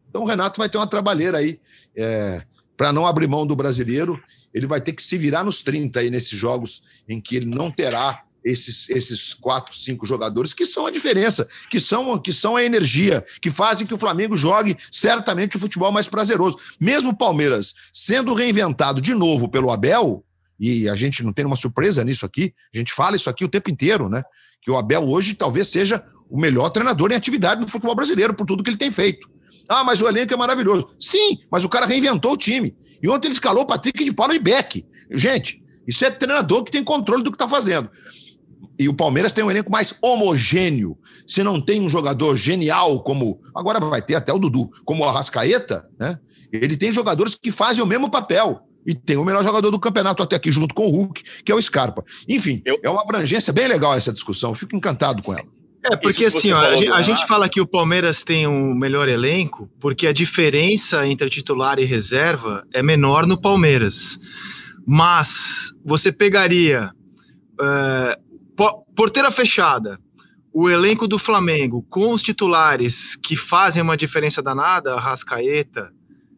[0.10, 1.60] Então o Renato vai ter uma trabalheira aí
[1.96, 2.44] é,
[2.78, 4.22] para não abrir mão do brasileiro.
[4.54, 7.72] Ele vai ter que se virar nos 30 aí nesses jogos em que ele não
[7.72, 12.64] terá esses, esses quatro, cinco jogadores que são a diferença, que são, que são a
[12.64, 16.58] energia, que fazem que o Flamengo jogue certamente o futebol mais prazeroso.
[16.80, 20.24] Mesmo o Palmeiras sendo reinventado de novo pelo Abel,
[20.60, 23.50] e a gente não tem uma surpresa nisso aqui, a gente fala isso aqui o
[23.50, 24.24] tempo inteiro, né?
[24.62, 28.46] Que o Abel hoje talvez seja o melhor treinador em atividade no futebol brasileiro, por
[28.46, 29.30] tudo que ele tem feito.
[29.68, 30.90] Ah, mas o elenco é maravilhoso.
[31.00, 32.76] Sim, mas o cara reinventou o time.
[33.02, 34.86] E ontem ele escalou o Patrick de Paulo e Beck.
[35.12, 37.90] Gente, isso é treinador que tem controle do que está fazendo.
[38.80, 40.98] E o Palmeiras tem um elenco mais homogêneo.
[41.28, 43.40] Se não tem um jogador genial como.
[43.56, 46.18] Agora vai ter até o Dudu, como o Arrascaeta, né?
[46.52, 50.22] Ele tem jogadores que fazem o mesmo papel E tem o melhor jogador do campeonato
[50.22, 52.04] até aqui, junto com o Hulk, que é o Scarpa.
[52.28, 52.80] Enfim, eu...
[52.84, 54.52] é uma abrangência bem legal essa discussão.
[54.52, 55.48] Eu fico encantado com ela.
[55.86, 59.10] É, porque assim, ó, a, gente, a gente fala que o Palmeiras tem um melhor
[59.10, 64.18] elenco, porque a diferença entre titular e reserva é menor no Palmeiras.
[64.86, 66.92] Mas você pegaria
[67.60, 68.66] uh,
[68.96, 70.00] porteira fechada,
[70.54, 75.92] o elenco do Flamengo com os titulares que fazem uma diferença danada, Rascaeta,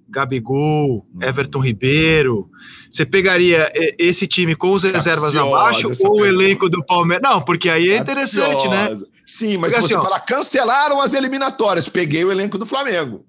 [0.08, 1.21] Gabigol, uhum.
[1.21, 2.49] Everton Ribeiro.
[2.89, 7.29] Você pegaria esse time com os reservas Capciosa abaixo ou o elenco do Palmeiras?
[7.29, 8.95] Não, porque aí é interessante, né?
[9.25, 13.25] Sim, mas porque, se você assim, falar, cancelaram as eliminatórias, peguei o elenco do Flamengo.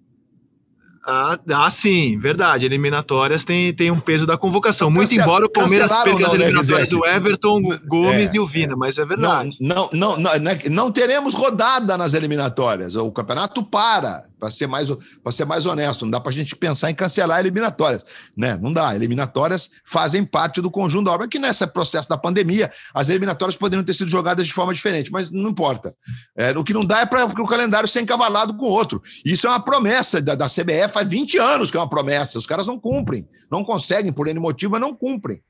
[1.09, 2.65] Ah, ah, sim, verdade.
[2.67, 4.91] Eliminatórias tem, tem um peso da convocação.
[4.91, 8.75] Muito embora o Palmeiras perca as né, eliminatórias do Everton, Gomes é, e o Vina,
[8.75, 9.57] mas é verdade.
[9.61, 12.97] Não, não, não, não, não teremos rodada nas eliminatórias.
[12.97, 14.89] O campeonato para para ser mais
[15.23, 18.05] para ser mais honesto, não dá para a gente pensar em cancelar eliminatórias,
[18.37, 18.59] né?
[18.61, 18.95] Não dá.
[18.95, 23.85] Eliminatórias fazem parte do conjunto da obra que nesse processo da pandemia as eliminatórias poderiam
[23.85, 25.95] ter sido jogadas de forma diferente, mas não importa.
[26.37, 29.03] É, o que não dá é para o calendário ser encavalado com outro.
[29.25, 32.39] Isso é uma promessa da, da CBF faz 20 anos que é uma promessa.
[32.39, 35.43] Os caras não cumprem, não conseguem por N motivo, mas não cumprem.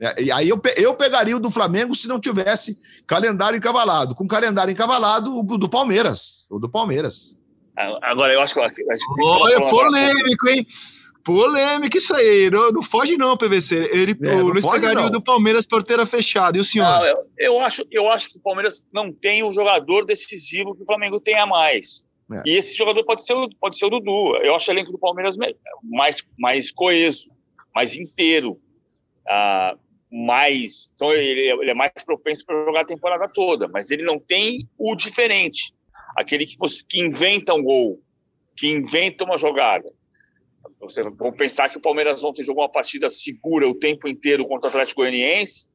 [0.00, 4.14] É, e aí eu, eu pegaria o do Flamengo se não tivesse calendário encavalado.
[4.14, 6.46] Com calendário encavalado, o do Palmeiras.
[6.48, 7.37] O do Palmeiras.
[8.02, 8.60] Agora, eu acho que.
[8.60, 10.66] Acho que Olha, polêmico, hein?
[11.24, 12.50] Polêmico isso aí.
[12.50, 13.88] Não, não foge, não, PVC.
[13.92, 16.58] Ele, é, o Luiz pegaria do Palmeiras porteira fechada.
[16.58, 16.86] E o senhor?
[16.86, 20.82] Não, eu, eu, acho, eu acho que o Palmeiras não tem o jogador decisivo que
[20.82, 22.06] o Flamengo tem a mais.
[22.32, 22.42] É.
[22.46, 24.36] E esse jogador pode ser, pode ser o Dudu.
[24.42, 25.36] Eu acho o elenco do Palmeiras
[25.84, 27.30] mais, mais coeso,
[27.74, 28.58] mais inteiro.
[29.28, 29.76] Ah,
[30.10, 30.90] mais.
[30.94, 34.66] Então, ele, ele é mais propenso para jogar a temporada toda, mas ele não tem
[34.76, 35.74] o diferente
[36.18, 38.02] aquele que, você, que inventa um gol,
[38.56, 39.88] que inventa uma jogada.
[40.80, 44.66] Você vão pensar que o Palmeiras ontem jogou uma partida segura o tempo inteiro contra
[44.66, 45.68] o Atlético Goianiense,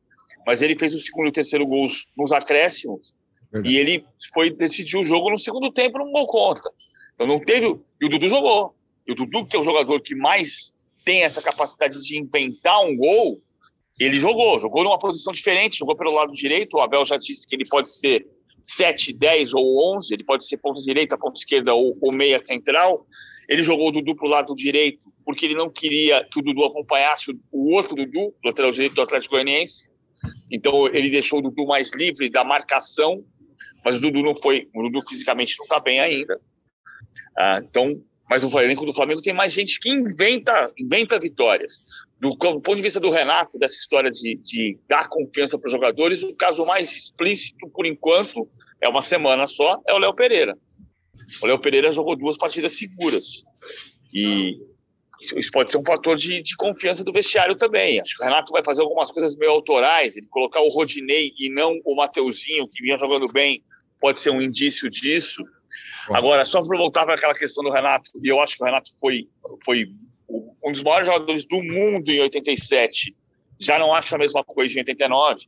[0.45, 3.13] mas ele fez o segundo e o terceiro gols nos acréscimos
[3.51, 3.73] Verdade.
[3.73, 4.03] e ele
[4.34, 6.69] foi decidir o jogo no segundo tempo num gol contra.
[7.15, 7.79] Então não teve.
[8.01, 8.75] E o Dudu jogou.
[9.08, 10.73] E o Dudu, que é o jogador que mais
[11.06, 13.41] tem essa capacidade de inventar um gol,
[13.97, 14.60] ele jogou.
[14.60, 16.75] Jogou numa posição diferente, jogou pelo lado direito.
[16.75, 18.27] O Abel já disse que ele pode ser
[18.63, 23.06] 7, 10 ou 11, ele pode ser ponta direita, ponta esquerda ou, ou meia central.
[23.49, 26.65] Ele jogou o Dudu para o lado direito porque ele não queria que o Dudu
[26.65, 29.88] acompanhasse o outro Dudu, lateral direito do Atlético Goianiense.
[30.52, 33.23] Então ele deixou o Dudu mais livre da marcação,
[33.84, 36.39] mas o Dudu não foi, o Dudu fisicamente não está bem ainda.
[37.38, 41.82] Ah, então, mas o elenco do Flamengo tem mais gente que inventa, inventa vitórias.
[42.23, 46.23] Do, ponto de vista do Renato, dessa história de, de dar confiança para os jogadores,
[46.23, 50.57] o caso mais explícito, por enquanto, é uma semana só, é o Léo Pereira.
[51.41, 53.43] O Léo Pereira jogou duas partidas seguras.
[54.13, 54.57] E
[55.36, 57.99] isso pode ser um fator de, de, confiança do vestiário também.
[57.99, 61.49] Acho que o Renato vai fazer algumas coisas meio autorais, ele colocar o Rodinei e
[61.49, 63.62] não o Mateuzinho, que vinha jogando bem,
[63.99, 65.43] pode ser um indício disso.
[66.09, 68.91] Agora, só para voltar para aquela questão do Renato, e eu acho que o Renato
[68.97, 69.27] foi,
[69.65, 69.91] foi
[70.63, 73.15] um dos maiores jogadores do mundo em 87,
[73.60, 75.45] já não acho a mesma coisa em 89,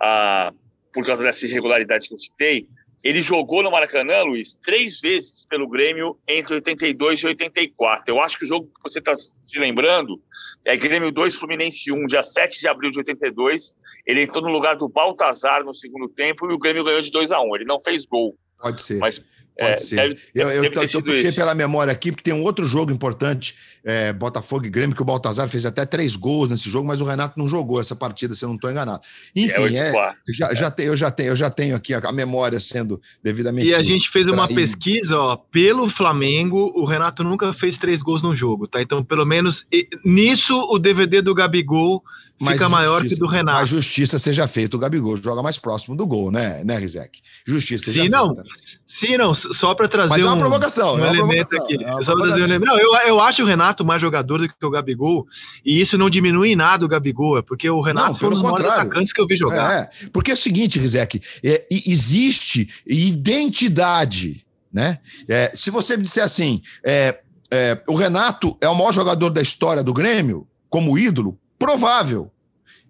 [0.00, 0.52] ah,
[0.92, 2.68] por causa dessa irregularidade que eu citei.
[3.02, 8.12] Ele jogou no Maracanã, Luiz, três vezes pelo Grêmio entre 82 e 84.
[8.12, 10.20] Eu acho que o jogo que você está se lembrando
[10.64, 13.76] é Grêmio 2, Fluminense 1, dia 7 de abril de 82.
[14.04, 17.30] Ele entrou no lugar do Baltazar no segundo tempo e o Grêmio ganhou de 2
[17.30, 18.36] a 1 Ele não fez gol.
[18.60, 18.98] Pode ser.
[18.98, 19.22] Mas
[19.58, 19.96] Pode é, ser.
[19.96, 23.56] Deve, eu, eu, eu, eu puxei pela memória aqui, porque tem um outro jogo importante,
[23.82, 27.04] é, Botafogo e Grêmio, que o Baltazar fez até três gols nesse jogo, mas o
[27.04, 29.00] Renato não jogou essa partida, se eu não estou enganado.
[29.34, 32.12] Enfim, é, é já, já tenho, eu, já tenho, eu já tenho aqui a, a
[32.12, 33.66] memória sendo devidamente.
[33.66, 38.22] E a gente fez uma pesquisa, ó, pelo Flamengo, o Renato nunca fez três gols
[38.22, 38.80] no jogo, tá?
[38.80, 39.66] Então, pelo menos
[40.04, 42.04] nisso, o DVD do Gabigol
[42.38, 43.58] fica maior que do Renato.
[43.58, 44.76] A justiça seja feita.
[44.76, 47.20] O Gabigol joga mais próximo do gol, né, né Rizek?
[47.46, 48.34] Justiça seja Sim, não.
[48.34, 48.50] feita.
[48.86, 49.34] Sim, não.
[49.34, 51.84] Só para trazer Mas é uma um, provocação, um é uma elemento provocação, aqui.
[51.84, 52.66] É só trazer um elemento.
[52.66, 55.26] Não, eu, eu acho o Renato mais jogador do que o Gabigol,
[55.64, 58.32] e isso não diminui em nada o Gabigol, é porque o Renato não, foi um
[58.32, 59.82] dos maiores atacantes que eu vi jogar.
[59.82, 64.98] É, porque é o seguinte, Rizek, é, existe identidade, né?
[65.28, 67.18] É, se você me disser assim, é,
[67.50, 72.30] é, o Renato é o maior jogador da história do Grêmio, como ídolo, Provável.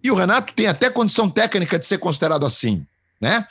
[0.03, 2.87] E o Renato tem até condição técnica de ser considerado assim,
[3.21, 3.47] né?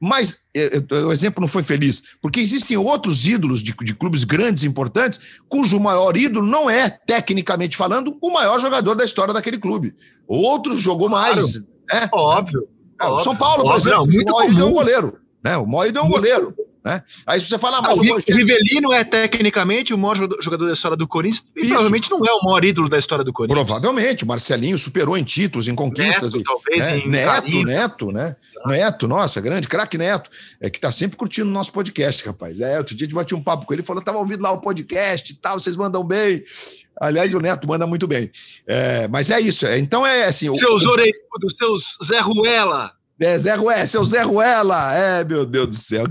[0.00, 4.22] Mas é, é, o exemplo não foi feliz, porque existem outros ídolos de, de, clubes
[4.22, 9.58] grandes, importantes, cujo maior ídolo não é, tecnicamente falando, o maior jogador da história daquele
[9.58, 9.94] clube.
[10.26, 11.58] Outros jogou mais.
[11.58, 11.66] Claro.
[11.92, 12.08] Né?
[12.12, 12.68] Óbvio.
[13.00, 15.20] É, São Paulo, por óbvio, exemplo, não, o maior ídolo é um goleiro.
[15.44, 15.56] Né?
[15.56, 16.54] O maior ídolo é um goleiro.
[16.84, 17.02] Né?
[17.26, 18.36] Aí você fala, ah, mas ah, o, o Rogério...
[18.36, 21.70] Rivelino é tecnicamente o maior jogador da história do Corinthians e Isso.
[21.70, 23.66] provavelmente não é o maior ídolo da história do Corinthians.
[23.66, 26.34] Provavelmente, o Marcelinho superou em títulos, em conquistas.
[26.34, 26.98] Neto, e, talvez, né?
[26.98, 27.66] em Neto, carinho.
[27.66, 28.36] Neto, né?
[28.66, 32.60] Neto, nossa, grande, craque Neto, é que tá sempre curtindo o nosso podcast, rapaz.
[32.60, 34.60] É, outro dia a gente bateu um papo com ele, falou, tava ouvindo lá o
[34.60, 36.42] podcast e tal, vocês mandam bem.
[37.00, 38.30] Aliás, o Neto manda muito bem.
[38.66, 39.66] É, mas é isso.
[39.66, 40.52] É, então é assim.
[40.54, 40.90] Seus o...
[40.90, 42.97] orelhudos, seus Zé Ruela.
[43.20, 44.94] É, Zé Ruela, seu Zé Ruela!
[44.94, 46.04] É, meu Deus do céu.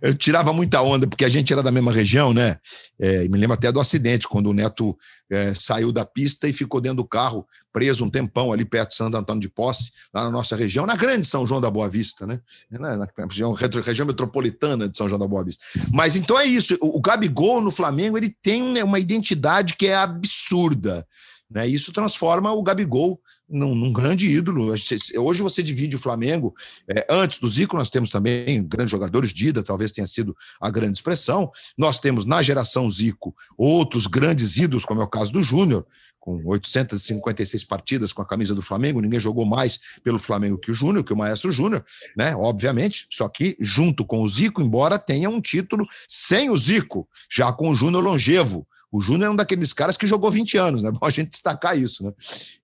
[0.00, 2.56] Eu tirava muita onda, porque a gente era da mesma região, né?
[2.98, 4.96] É, me lembro até do acidente, quando o Neto
[5.30, 8.96] é, saiu da pista e ficou dentro do carro, preso um tempão ali perto de
[8.96, 12.26] Santo Antônio de Posse, lá na nossa região, na grande São João da Boa Vista,
[12.26, 12.40] né?
[12.70, 15.62] Na, na região, região, metropolitana de São João da Boa Vista.
[15.92, 16.76] Mas então é isso.
[16.80, 21.06] O, o Gabigol no Flamengo ele tem uma identidade que é absurda.
[21.48, 21.66] Né?
[21.66, 24.74] Isso transforma o Gabigol num, num, grande ídolo.
[25.16, 26.52] Hoje você divide o Flamengo.
[26.88, 29.32] É, antes do Zico, nós temos também grandes jogadores.
[29.32, 31.50] Dida talvez tenha sido a grande expressão.
[31.78, 35.86] Nós temos na geração Zico outros grandes ídolos, como é o caso do Júnior,
[36.18, 39.00] com 856 partidas com a camisa do Flamengo.
[39.00, 41.84] Ninguém jogou mais pelo Flamengo que o Júnior, que o Maestro Júnior,
[42.16, 42.34] né?
[42.34, 43.06] Obviamente.
[43.12, 47.70] Só que junto com o Zico, embora tenha um título sem o Zico, já com
[47.70, 48.66] o Júnior longevo.
[48.96, 50.90] O Júnior é um daqueles caras que jogou 20 anos, né?
[50.98, 52.12] Bom a gente destacar isso, né?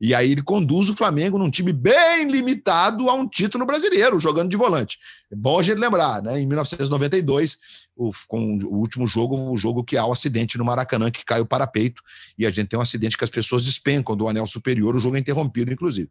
[0.01, 4.49] E aí ele conduz o Flamengo num time bem limitado a um título brasileiro, jogando
[4.49, 4.99] de volante.
[5.31, 6.41] É bom a gente lembrar, né?
[6.41, 7.59] Em 1992,
[7.97, 11.41] o, com o último jogo, o jogo que há o acidente no Maracanã, que cai
[11.41, 12.03] o parapeito,
[12.39, 15.17] e a gente tem um acidente que as pessoas despencam do anel superior, o jogo
[15.17, 16.11] é interrompido, inclusive.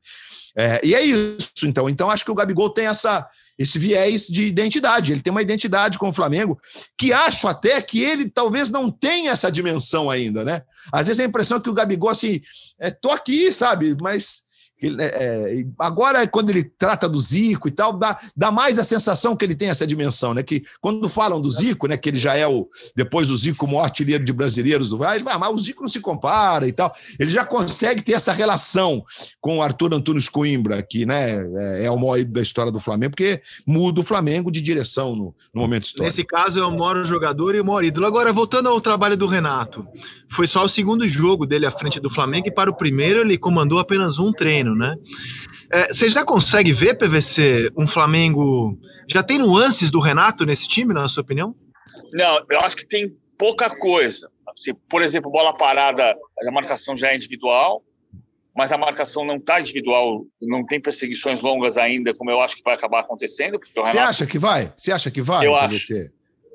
[0.56, 1.90] É, e é isso, então.
[1.90, 5.12] Então, acho que o Gabigol tem essa, esse viés de identidade.
[5.12, 6.60] Ele tem uma identidade com o Flamengo,
[6.98, 10.64] que acho até que ele talvez não tenha essa dimensão ainda, né?
[10.92, 12.42] Às vezes a impressão é que o Gabigol, assim,
[12.80, 14.51] é, tô aqui, sabe, mas
[14.82, 19.36] é, é, agora, quando ele trata do Zico e tal, dá, dá mais a sensação
[19.36, 20.42] que ele tem essa dimensão, né?
[20.42, 21.98] Que quando falam do Zico, né?
[21.98, 25.18] Que ele já é o, depois do Zico, o maior artilheiro de brasileiros do Vai,
[25.18, 26.94] ele vai, ah, mas o Zico não se compara e tal.
[27.20, 29.04] Ele já consegue ter essa relação
[29.40, 33.12] com o Arthur Antunes Coimbra, que né, é, é o maior da história do Flamengo,
[33.12, 36.16] porque muda o Flamengo de direção no, no momento histórico.
[36.16, 38.06] Nesse caso, é o maior jogador e o maior ídolo.
[38.06, 39.86] Agora, voltando ao trabalho do Renato,
[40.32, 43.38] foi só o segundo jogo dele à frente do Flamengo e para o primeiro ele
[43.38, 44.96] comandou apenas um treino, né?
[45.72, 48.78] É, você já consegue ver, PVC, um Flamengo.
[49.08, 51.56] Já tem nuances do Renato nesse time, na sua opinião?
[52.14, 54.30] Não, eu acho que tem pouca coisa.
[54.48, 56.16] Assim, por exemplo, bola parada,
[56.46, 57.84] a marcação já é individual,
[58.56, 62.64] mas a marcação não está individual, não tem perseguições longas ainda, como eu acho que
[62.64, 63.60] vai acabar acontecendo.
[63.60, 64.10] Você Renato...
[64.10, 64.74] acha que vai?
[64.76, 65.46] Você acha que vai?
[65.46, 65.94] Eu acho.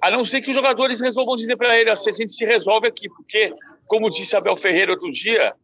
[0.03, 2.87] A não ser que os jogadores resolvam dizer para ele, assim, a gente se resolve
[2.87, 3.55] aqui, porque,
[3.87, 5.55] como disse Abel Ferreira outro dia,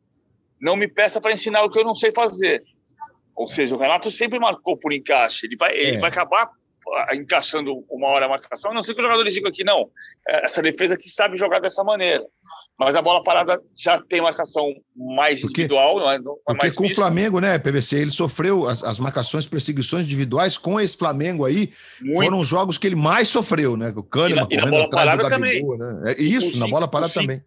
[0.61, 2.63] não me peça para ensinar o que eu não sei fazer.
[3.35, 5.47] Ou seja, o Renato sempre marcou por encaixe.
[5.47, 5.89] Ele vai, é.
[5.89, 6.51] ele vai acabar
[6.95, 8.71] ah, encaixando uma hora a marcação.
[8.71, 9.91] A não sei que os jogadores digam aqui, não.
[10.29, 12.25] É, essa defesa aqui sabe jogar dessa maneira.
[12.85, 14.67] Mas a bola parada já tem marcação
[14.97, 18.67] mais porque, individual, não é, não é porque com o Flamengo, né, PVC, ele sofreu
[18.69, 21.71] as, as, marcações, perseguições individuais com esse Flamengo aí.
[22.01, 22.25] Muito.
[22.25, 23.93] Foram os jogos que ele mais sofreu, né?
[23.95, 26.03] O Kahneman correndo atrás do Gabigol, né?
[26.07, 27.43] É isso, o na bola parada também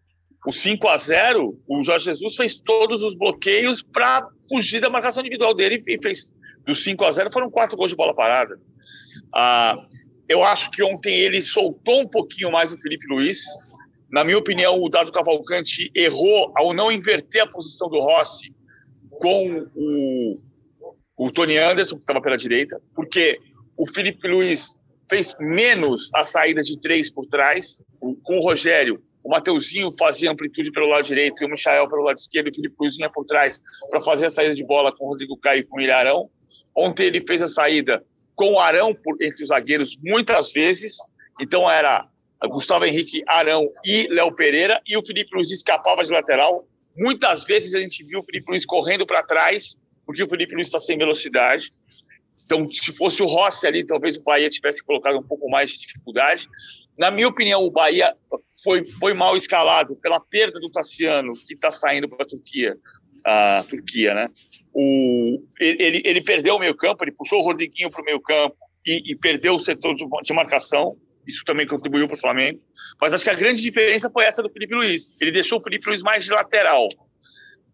[0.46, 5.22] o 5 a 0 o Jorge Jesus fez todos os bloqueios para fugir da marcação
[5.22, 6.32] individual dele e fez
[6.66, 8.60] dos 5 a 0 foram quatro gols de bola parada.
[9.34, 9.76] Ah,
[10.28, 13.42] eu acho que ontem ele soltou um pouquinho mais o Felipe Luiz.
[14.16, 18.56] Na minha opinião, o Dado Cavalcante errou ao não inverter a posição do Rossi
[19.10, 20.40] com o,
[21.18, 23.38] o Tony Anderson, que estava pela direita, porque
[23.76, 29.30] o Felipe Luiz fez menos a saída de três por trás, com o Rogério o
[29.30, 32.76] Mateuzinho fazia amplitude pelo lado direito e o Michael pelo lado esquerdo e o Felipe
[32.80, 35.64] Luiz vinha por trás para fazer a saída de bola com o Rodrigo Caio e
[35.64, 36.30] com o Ilharão.
[36.74, 40.98] Ontem ele fez a saída com o Arão por, entre os zagueiros muitas vezes,
[41.42, 42.08] então era
[42.48, 46.68] Gustavo Henrique, Arão e Léo Pereira, e o Felipe Luiz escapava de lateral.
[46.98, 50.68] Muitas vezes a gente viu o Felipe Luiz correndo para trás, porque o Felipe Luiz
[50.68, 51.74] está sem velocidade.
[52.46, 55.80] Então, se fosse o Rossi ali, talvez o Bahia tivesse colocado um pouco mais de
[55.80, 56.48] dificuldade.
[56.98, 58.16] Na minha opinião, o Bahia
[58.64, 62.78] foi, foi mal escalado pela perda do Tassiano, que está saindo para a Turquia.
[63.26, 64.30] A Turquia, né?
[64.72, 68.56] O, ele, ele perdeu o meio campo, ele puxou o Rodriguinho para o meio campo
[68.86, 70.96] e, e, perdeu o setor de, marcação.
[71.28, 72.62] Isso também contribuiu para o Flamengo.
[73.02, 75.14] Mas acho que a grande diferença foi essa do Felipe Luiz.
[75.20, 76.88] Ele deixou o Felipe Luiz mais de lateral.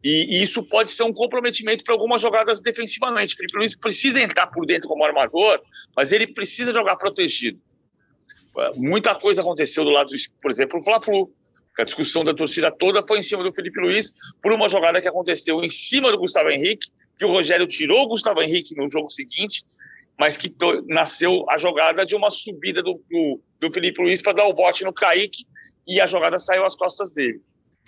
[0.04, 3.34] E, e isso pode ser um comprometimento para algumas jogadas defensivamente.
[3.34, 5.62] O Felipe Luiz precisa entrar por dentro como armador,
[5.96, 7.60] mas ele precisa jogar protegido.
[8.76, 10.12] Muita coisa aconteceu do lado,
[10.42, 11.32] por exemplo, o Fla-Flu.
[11.80, 15.08] A discussão da torcida toda foi em cima do Felipe Luiz por uma jogada que
[15.08, 19.10] aconteceu em cima do Gustavo Henrique, que o Rogério tirou o Gustavo Henrique no jogo
[19.10, 19.64] seguinte,
[20.22, 20.54] mas que
[20.88, 24.84] nasceu a jogada de uma subida do, do, do Felipe Luiz para dar o bote
[24.84, 25.48] no Kaique
[25.88, 27.42] e a jogada saiu às costas dele.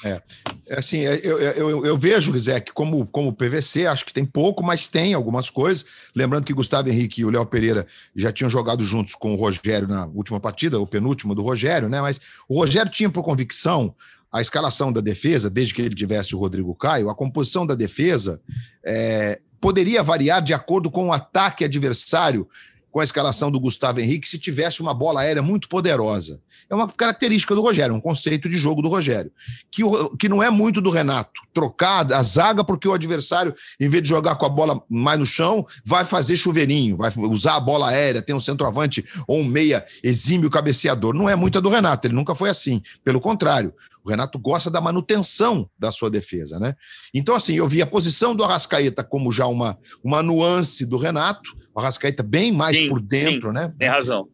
[0.03, 0.19] É.
[0.67, 4.87] é assim, eu, eu, eu, vejo, Zé, como, como PVC, acho que tem pouco, mas
[4.87, 5.85] tem algumas coisas.
[6.15, 9.87] Lembrando que Gustavo Henrique e o Léo Pereira já tinham jogado juntos com o Rogério
[9.87, 12.01] na última partida, o penúltimo do Rogério, né?
[12.01, 12.19] Mas
[12.49, 13.95] o Rogério tinha por convicção
[14.31, 18.41] a escalação da defesa, desde que ele tivesse o Rodrigo Caio, a composição da defesa
[18.83, 22.45] é, poderia variar de acordo com o ataque adversário
[22.91, 26.41] com a escalação do Gustavo Henrique se tivesse uma bola aérea muito poderosa.
[26.69, 29.31] É uma característica do Rogério, um conceito de jogo do Rogério,
[29.71, 31.41] que, o, que não é muito do Renato.
[31.53, 35.25] Trocar a zaga porque o adversário, em vez de jogar com a bola mais no
[35.25, 39.83] chão, vai fazer chuveirinho, vai usar a bola aérea, tem um centroavante ou um meia
[40.03, 41.15] exímio cabeceador.
[41.15, 42.81] Não é muito do Renato, ele nunca foi assim.
[43.01, 43.73] Pelo contrário,
[44.03, 46.75] o Renato gosta da manutenção da sua defesa, né?
[47.13, 51.49] Então, assim, eu vi a posição do Arrascaeta como já uma, uma nuance do Renato,
[51.73, 53.73] o Arrascaeta bem mais sim, por dentro, sim, né?
[53.77, 54.27] Tem razão.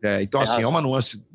[0.00, 1.26] É, então, assim, é uma nuance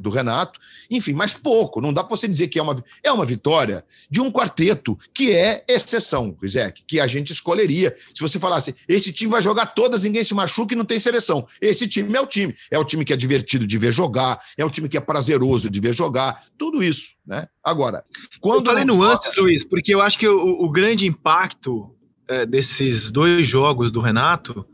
[0.00, 1.80] do Renato, enfim, mas pouco.
[1.80, 5.32] Não dá para você dizer que é uma, é uma vitória de um quarteto que
[5.32, 7.94] é exceção, Rizek, que a gente escolheria.
[8.14, 11.46] Se você falasse, esse time vai jogar todas, ninguém se machuca e não tem seleção.
[11.60, 12.54] Esse time é o time.
[12.70, 15.70] É o time que é divertido de ver jogar, é o time que é prazeroso
[15.70, 17.48] de ver jogar, tudo isso, né?
[17.62, 18.04] Agora,
[18.40, 18.66] quando.
[18.66, 21.94] Eu falei nuances, Luiz, porque eu acho que o, o grande impacto
[22.28, 24.66] é, desses dois jogos do Renato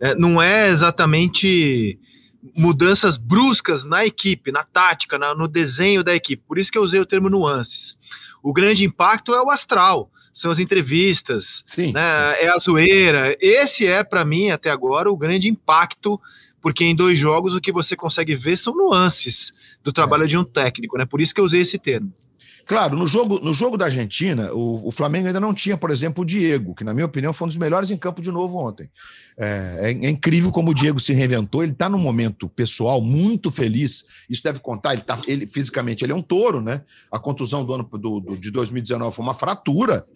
[0.00, 1.98] é, não é exatamente
[2.56, 6.42] mudanças bruscas na equipe, na tática, na, no desenho da equipe.
[6.46, 7.98] Por isso que eu usei o termo nuances.
[8.42, 12.44] O grande impacto é o astral, são as entrevistas, sim, né, sim.
[12.44, 13.36] é a zoeira.
[13.40, 16.20] Esse é, para mim, até agora, o grande impacto,
[16.60, 20.26] porque em dois jogos o que você consegue ver são nuances do trabalho é.
[20.26, 21.04] de um técnico, né?
[21.04, 22.12] Por isso que eu usei esse termo.
[22.68, 26.22] Claro, no jogo, no jogo da Argentina, o, o, Flamengo ainda não tinha, por exemplo,
[26.22, 28.90] o Diego, que, na minha opinião, foi um dos melhores em campo de novo ontem.
[29.38, 31.62] É, é, é incrível como o Diego se reinventou.
[31.62, 34.04] Ele está num momento pessoal muito feliz.
[34.28, 34.92] Isso deve contar.
[34.92, 36.82] Ele, tá, ele fisicamente ele é um touro, né?
[37.10, 40.06] A contusão do ano do, do, de 2019 foi uma fratura.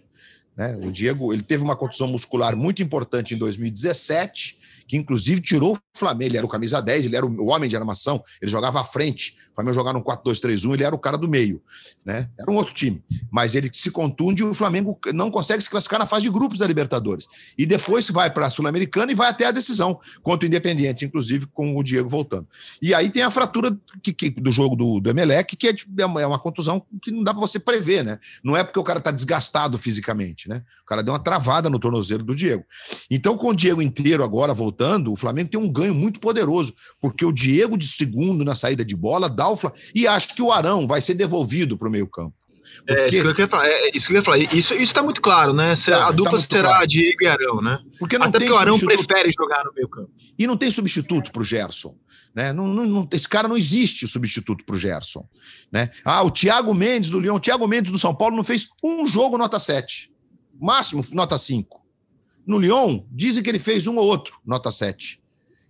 [0.54, 0.76] Né?
[0.76, 4.58] O Diego ele teve uma contusão muscular muito importante em 2017
[4.92, 6.32] que inclusive tirou o Flamengo.
[6.32, 9.34] Ele era o camisa 10, ele era o homem de armação, ele jogava à frente.
[9.52, 11.62] O Flamengo jogava no 4-2-3-1, ele era o cara do meio.
[12.04, 12.28] Né?
[12.38, 13.02] Era um outro time.
[13.30, 16.58] Mas ele se contunde e o Flamengo não consegue se classificar na fase de grupos
[16.58, 17.26] da Libertadores.
[17.56, 21.46] E depois vai para a Sul-Americana e vai até a decisão contra o Independiente, inclusive
[21.46, 22.46] com o Diego voltando.
[22.82, 26.04] E aí tem a fratura que, que, do jogo do, do Emelec, que é, é,
[26.04, 28.18] uma, é uma contusão que não dá para você prever, né?
[28.44, 30.62] Não é porque o cara está desgastado fisicamente, né?
[30.82, 32.62] O cara deu uma travada no tornozelo do Diego.
[33.10, 36.74] Então, com o Diego inteiro agora voltando, voltando, o Flamengo tem um ganho muito poderoso,
[37.00, 39.82] porque o Diego de segundo na saída de bola dá o Flamengo.
[39.94, 42.34] E acho que o Arão vai ser devolvido para o meio-campo.
[42.78, 42.92] Porque...
[42.92, 43.68] É, isso que eu queria falar.
[43.68, 44.38] É, isso que eu ia falar.
[44.38, 45.72] Isso está muito claro, né?
[45.72, 46.86] a tá dupla tá será claro.
[46.86, 47.78] Diego e Arão, né?
[47.98, 49.06] Porque não Até tem porque o Arão substituto...
[49.06, 50.10] prefere jogar no meio campo.
[50.38, 51.94] E não tem substituto para o Gerson.
[52.34, 52.50] Né?
[52.50, 55.28] Não, não, não, esse cara não existe substituto para o Gerson.
[55.70, 55.90] Né?
[56.02, 59.06] Ah, o Thiago Mendes do Leão, o Thiago Mendes do São Paulo não fez um
[59.06, 60.10] jogo nota 7.
[60.58, 61.81] Máximo nota 5.
[62.46, 65.20] No Lyon, dizem que ele fez um ou outro, nota 7.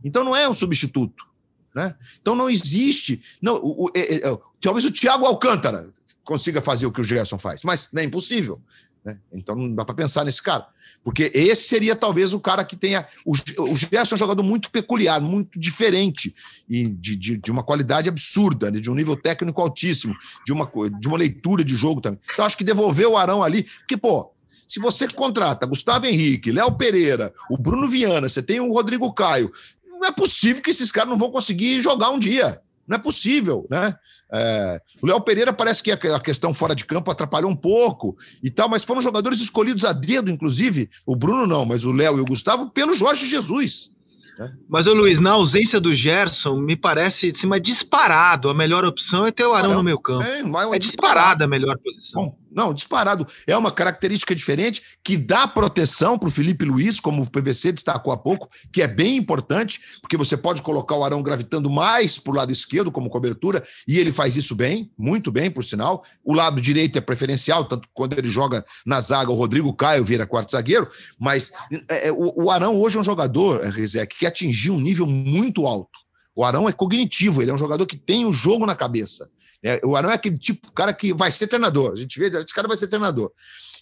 [0.05, 1.27] Então não é um substituto.
[1.75, 1.95] Né?
[2.21, 3.23] Então não existe.
[3.41, 5.91] Não, o, o, é, é, talvez o Thiago Alcântara
[6.25, 8.61] consiga fazer o que o Gerson faz, mas é impossível.
[9.05, 9.19] Né?
[9.33, 10.67] Então não dá para pensar nesse cara.
[11.03, 13.07] Porque esse seria talvez o cara que tenha.
[13.25, 16.35] O, o Gerson é um jogador muito peculiar, muito diferente,
[16.69, 18.79] e de, de, de uma qualidade absurda, né?
[18.79, 20.15] de um nível técnico altíssimo,
[20.47, 22.21] de uma, de uma leitura de jogo também.
[22.33, 24.33] Então acho que devolver o Arão ali, porque, pô,
[24.73, 29.53] se você contrata Gustavo Henrique, Léo Pereira, o Bruno Viana, você tem o Rodrigo Caio,
[29.87, 32.59] não é possível que esses caras não vão conseguir jogar um dia.
[32.89, 33.95] Não é possível, né?
[34.33, 38.51] É, o Léo Pereira parece que a questão fora de campo atrapalhou um pouco e
[38.51, 40.89] tal, mas foram jogadores escolhidos a dedo, inclusive.
[41.05, 43.93] O Bruno não, mas o Léo e o Gustavo pelo Jorge Jesus.
[44.39, 44.55] Né?
[44.71, 48.49] Mas, ô Luiz, na ausência do Gerson, me parece assim, mas disparado.
[48.49, 50.25] A melhor opção é ter o Arão no meu campo.
[50.25, 52.25] É, é disparada a melhor posição.
[52.25, 53.27] Bom, não, disparado.
[53.47, 58.13] É uma característica diferente que dá proteção para o Felipe Luiz, como o PVC destacou
[58.13, 62.33] há pouco, que é bem importante, porque você pode colocar o Arão gravitando mais para
[62.33, 66.05] o lado esquerdo como cobertura, e ele faz isso bem, muito bem, por sinal.
[66.25, 70.27] O lado direito é preferencial, tanto quando ele joga na zaga, o Rodrigo Caio vira
[70.27, 70.89] quarto zagueiro,
[71.19, 71.53] mas
[71.89, 75.67] é, é o, o, Arão hoje é um jogador, Rizek, que atingiu um nível muito
[75.67, 75.99] alto.
[76.35, 79.31] O Arão é cognitivo, ele é um jogador que tem o jogo na cabeça.
[79.63, 81.93] É, o Arão é aquele tipo cara que vai ser treinador.
[81.93, 83.31] A gente vê, esse cara vai ser treinador.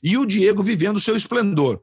[0.03, 1.81] E o Diego vivendo o seu esplendor.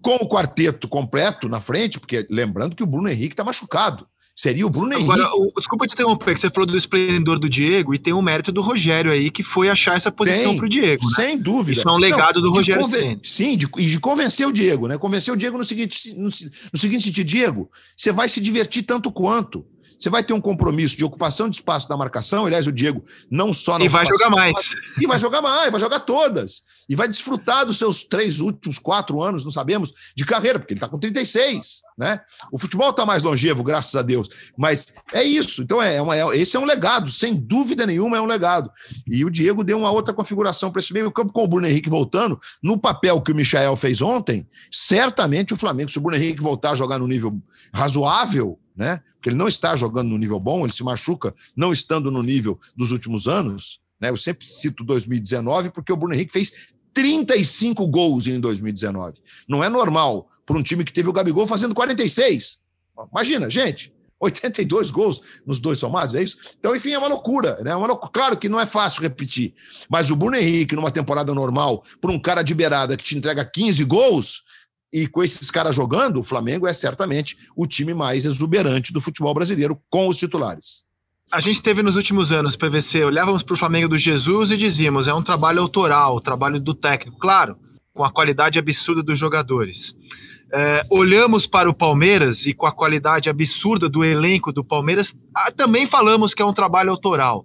[0.00, 4.06] Com o quarteto completo na frente, porque lembrando que o Bruno Henrique está machucado.
[4.38, 5.36] Seria o Bruno Agora, Henrique.
[5.38, 8.52] O, desculpa te interromper, que você falou do esplendor do Diego e tem o mérito
[8.52, 11.02] do Rogério aí, que foi achar essa posição para o Diego.
[11.02, 11.12] Né?
[11.16, 11.80] Sem dúvida.
[11.80, 12.82] Isso é um legado Não, do Rogério.
[12.82, 13.18] Conven...
[13.24, 14.98] Sim, de, e de convencer o Diego, né?
[14.98, 19.10] Convencer o Diego no seguinte, no, no seguinte sentido, Diego, você vai se divertir tanto
[19.10, 19.64] quanto.
[19.98, 22.46] Você vai ter um compromisso de ocupação de espaço da marcação.
[22.46, 23.78] Aliás, o Diego não só.
[23.80, 24.56] E vai jogar mais.
[25.00, 26.62] E vai jogar mais, vai jogar todas.
[26.88, 30.78] E vai desfrutar dos seus três últimos quatro anos, não sabemos, de carreira, porque ele
[30.78, 31.80] está com 36.
[31.98, 32.20] Né?
[32.52, 34.28] O futebol está mais longevo, graças a Deus.
[34.56, 35.62] Mas é isso.
[35.62, 38.70] Então, é, uma, é, esse é um legado, sem dúvida nenhuma, é um legado.
[39.06, 41.88] E o Diego deu uma outra configuração para esse meio campo, com o Bruno Henrique
[41.88, 42.38] voltando.
[42.62, 46.70] No papel que o Michael fez ontem, certamente o Flamengo, se o Bruno Henrique voltar
[46.70, 47.36] a jogar no nível
[47.72, 49.00] razoável, né?
[49.28, 52.90] Ele não está jogando no nível bom, ele se machuca não estando no nível dos
[52.92, 53.80] últimos anos.
[54.00, 54.10] Né?
[54.10, 56.52] Eu sempre cito 2019 porque o Bruno Henrique fez
[56.94, 59.18] 35 gols em 2019.
[59.48, 62.58] Não é normal para um time que teve o Gabigol fazendo 46.
[63.12, 66.38] Imagina, gente, 82 gols nos dois somados, é isso?
[66.58, 67.72] Então, enfim, é uma loucura, né?
[67.72, 68.10] É uma loucura.
[68.12, 69.54] Claro que não é fácil repetir,
[69.90, 73.44] mas o Bruno Henrique, numa temporada normal, por um cara de beirada que te entrega
[73.44, 74.42] 15 gols,
[74.92, 79.34] e com esses caras jogando, o Flamengo é certamente o time mais exuberante do futebol
[79.34, 80.84] brasileiro com os titulares.
[81.32, 85.08] A gente teve nos últimos anos, PVC, olhávamos para o Flamengo do Jesus e dizíamos,
[85.08, 87.56] é um trabalho autoral, trabalho do técnico, claro,
[87.92, 89.96] com a qualidade absurda dos jogadores.
[90.52, 95.50] É, olhamos para o Palmeiras e com a qualidade absurda do elenco do Palmeiras, ah,
[95.50, 97.44] também falamos que é um trabalho autoral.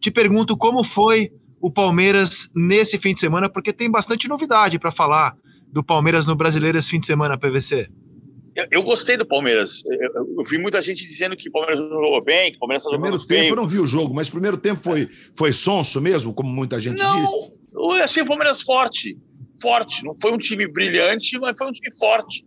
[0.00, 1.30] Te pergunto como foi
[1.60, 5.36] o Palmeiras nesse fim de semana, porque tem bastante novidade para falar
[5.72, 7.88] do Palmeiras no Brasileiro esse fim de semana, PVC.
[8.54, 9.82] Eu, eu, gostei do Palmeiras.
[9.86, 12.82] Eu, eu, vi muita gente dizendo que o Palmeiras não jogou bem, que o Palmeiras
[12.82, 13.52] está jogando Primeiro tempo feio.
[13.52, 16.78] eu não vi o jogo, mas o primeiro tempo foi, foi sonso mesmo, como muita
[16.78, 17.30] gente não, diz?
[17.72, 19.18] Não, eu achei o Palmeiras forte.
[19.62, 20.04] Forte.
[20.04, 22.44] Não foi um time brilhante, mas foi um time forte.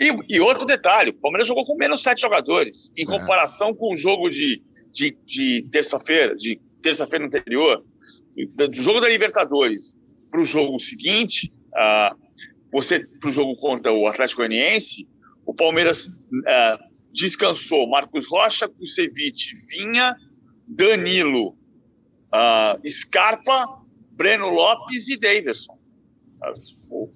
[0.00, 2.92] E, e outro detalhe, o Palmeiras jogou com menos sete jogadores.
[2.96, 3.06] Em é.
[3.06, 4.62] comparação com o jogo de,
[4.92, 7.82] de, de terça-feira, de terça-feira anterior,
[8.54, 9.96] do jogo da Libertadores
[10.30, 12.27] para o jogo seguinte, uh,
[12.72, 15.08] você para o jogo contra o Atlético Goianiense,
[15.46, 16.78] o Palmeiras uh,
[17.12, 20.14] descansou Marcos Rocha, Kusevich, Vinha,
[20.66, 21.56] Danilo,
[22.34, 23.66] uh, Scarpa,
[24.12, 25.78] Breno Lopes e Daverson.
[26.90, 27.10] Uh,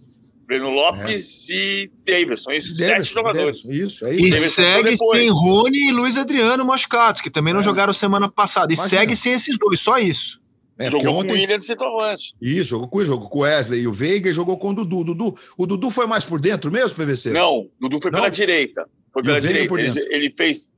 [0.46, 1.54] Breno Lopes é.
[1.54, 3.64] e Daverson, isso, sete jogadores.
[3.64, 4.44] Isso, é isso.
[4.44, 7.64] E segue sem Rony e Luiz Adriano machucados, que também não é.
[7.64, 8.70] jogaram semana passada.
[8.70, 9.00] E Imagina.
[9.00, 10.41] segue sem esses dois, só isso.
[10.86, 11.28] É, jogou ontem...
[11.28, 12.34] com o William de centroavante.
[12.40, 15.04] Isso, jogou com, jogou com o Wesley e o Veiga e jogou com o Dudu.
[15.04, 15.34] Dudu.
[15.56, 17.30] O Dudu foi mais por dentro mesmo, PVC?
[17.30, 18.18] Não, o Dudu foi Não?
[18.20, 18.88] pela direita.
[19.12, 19.74] Foi pela direita.
[19.74, 20.70] Ele, ele, fez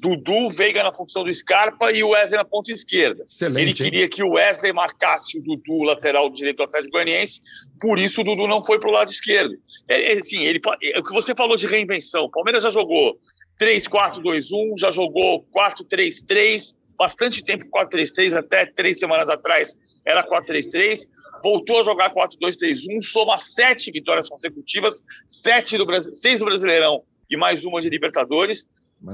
[0.00, 3.24] Dudu, Veiga na função do Scarpa e o Wesley na ponta esquerda.
[3.28, 4.08] Excelente, ele queria hein?
[4.08, 7.40] que o Wesley marcasse o Dudu, lateral direito do Atlético Goianiense,
[7.80, 9.54] por isso o Dudu não foi para o lado esquerdo.
[9.88, 13.18] É, é, assim, ele, é, o que você falou de reinvenção, o Palmeiras já jogou
[13.60, 19.76] 3-4-2-1, já jogou 4-3-3, bastante tempo 4-3-3, até três semanas atrás
[20.06, 21.00] era 4-3-3,
[21.42, 27.64] voltou a jogar 4-2-3-1, soma sete vitórias consecutivas, sete do seis do Brasileirão e mais
[27.64, 28.66] uma de Libertadores,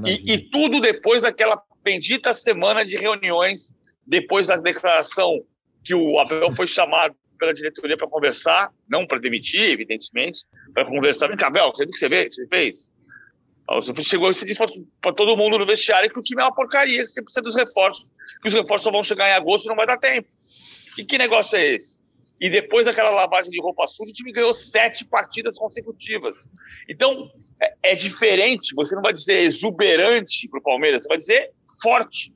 [0.05, 3.73] e, e, tudo depois daquela bendita semana de reuniões,
[4.07, 5.43] depois da declaração
[5.83, 10.41] que o Abel foi chamado pela diretoria para conversar, não para demitir, evidentemente,
[10.75, 11.29] para conversar.
[11.29, 12.91] Vem cá, Abel, você viu o que você fez?
[13.77, 14.59] Você chegou e você disse
[15.01, 17.55] para todo mundo no vestiário que o time é uma porcaria, que você precisa dos
[17.55, 18.11] reforços,
[18.43, 20.29] que os reforços só vão chegar em agosto e não vai dar tempo.
[21.07, 21.99] Que, negócio é esse?
[22.41, 26.49] E depois daquela lavagem de roupa suja, o time ganhou sete partidas consecutivas.
[26.89, 31.53] Então, é, é diferente, você não vai dizer exuberante para o Palmeiras, você vai dizer
[31.83, 32.33] forte.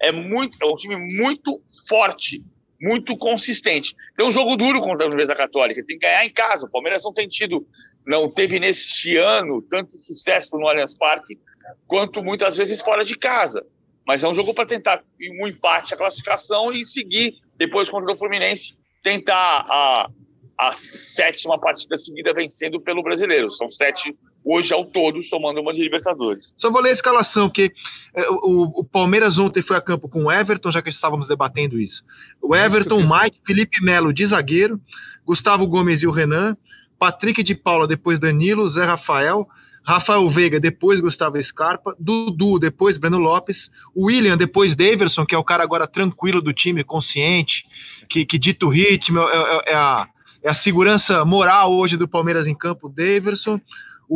[0.00, 2.42] É, muito, é um time muito forte,
[2.82, 3.94] muito consistente.
[4.16, 6.66] Tem um jogo duro contra a Universidade Católica, tem que ganhar em casa.
[6.66, 7.64] O Palmeiras não tem tido
[8.04, 11.38] não teve neste ano tanto sucesso no Allianz Parque
[11.86, 13.64] quanto muitas vezes fora de casa.
[14.04, 15.04] Mas é um jogo para tentar
[15.40, 20.10] um empate, a classificação e seguir depois contra o Fluminense, tentar a,
[20.58, 23.48] a sétima partida seguida vencendo pelo brasileiro.
[23.48, 24.12] São sete
[24.44, 26.54] hoje ao todo, somando uma de Libertadores.
[26.56, 27.72] Só vou ler a escalação, porque
[28.14, 31.80] é, o, o, Palmeiras ontem foi a campo com o Everton, já que estávamos debatendo
[31.80, 32.04] isso.
[32.40, 34.80] O Everton, Mike, Felipe Melo de zagueiro,
[35.24, 36.56] Gustavo Gomes e o Renan,
[36.98, 39.48] Patrick de Paula, depois Danilo, Zé Rafael,
[39.84, 45.44] Rafael Veiga, depois Gustavo Scarpa, Dudu, depois Breno Lopes, William, depois Daverson, que é o
[45.44, 47.66] cara agora tranquilo do time, consciente,
[48.08, 50.08] que, que dita o ritmo, é, é, é, a,
[50.44, 53.60] é a segurança moral hoje do Palmeiras em campo, Daverson,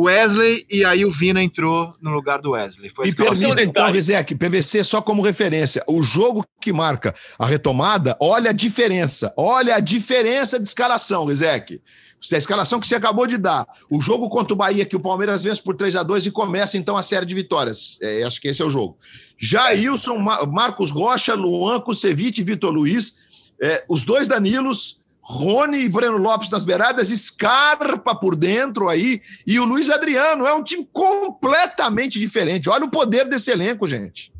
[0.03, 2.89] Wesley e aí o Vina entrou no lugar do Wesley.
[2.89, 5.83] Foi Me permita então, Rizek, PVC só como referência.
[5.87, 9.33] O jogo que marca a retomada, olha a diferença.
[9.35, 11.81] Olha a diferença de escalação, Rizek.
[12.31, 13.65] A escalação que você acabou de dar.
[13.89, 16.77] O jogo contra o Bahia, que o Palmeiras vence por 3 a 2 e começa
[16.77, 17.97] então a série de vitórias.
[18.01, 18.97] É, acho que esse é o jogo.
[19.37, 23.17] Jailson, Marcos Rocha, Luan Kusevich, Vitor Luiz,
[23.61, 24.96] é, os dois Danilos,
[25.29, 30.47] Rony e Breno Lopes nas beiradas, Scarpa por dentro aí, e o Luiz Adriano.
[30.47, 32.69] É um time completamente diferente.
[32.69, 34.31] Olha o poder desse elenco, gente.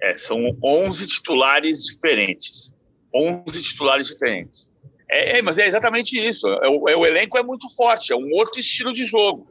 [0.00, 2.72] É, são 11 titulares diferentes.
[3.12, 4.70] 11 titulares diferentes.
[5.10, 6.46] É, é, mas é exatamente isso.
[6.46, 9.50] É, o, é, o, elenco é muito forte, é um outro estilo de jogo.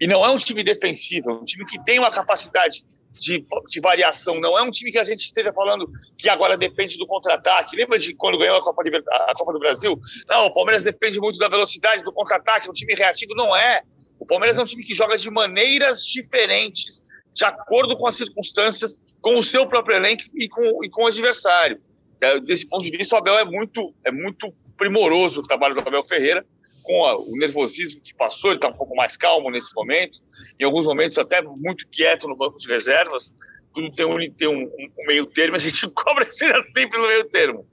[0.00, 2.84] E não é um time defensivo, é um time que tem uma capacidade
[3.18, 4.40] de, de variação.
[4.40, 7.76] Não é um time que a gente esteja falando que agora depende do contra-ataque.
[7.76, 8.82] Lembra de quando ganhou a Copa,
[9.28, 9.98] a Copa do Brasil?
[10.28, 13.34] Não, o Palmeiras depende muito da velocidade do contra-ataque, um time reativo.
[13.34, 13.82] Não é.
[14.18, 17.04] O Palmeiras é um time que joga de maneiras diferentes,
[17.34, 21.06] de acordo com as circunstâncias, com o seu próprio elenco e com, e com o
[21.06, 21.80] adversário.
[22.20, 25.80] É, desse ponto de vista, o Abel é muito, é muito primoroso o trabalho do
[25.80, 26.44] Abel Ferreira,
[26.88, 30.20] com a, o nervosismo que passou, ele está um pouco mais calmo nesse momento,
[30.58, 33.30] em alguns momentos até muito quieto no banco de reservas,
[33.74, 37.68] tudo tem um, tem um, um meio termo, a gente cobra sempre no meio termo.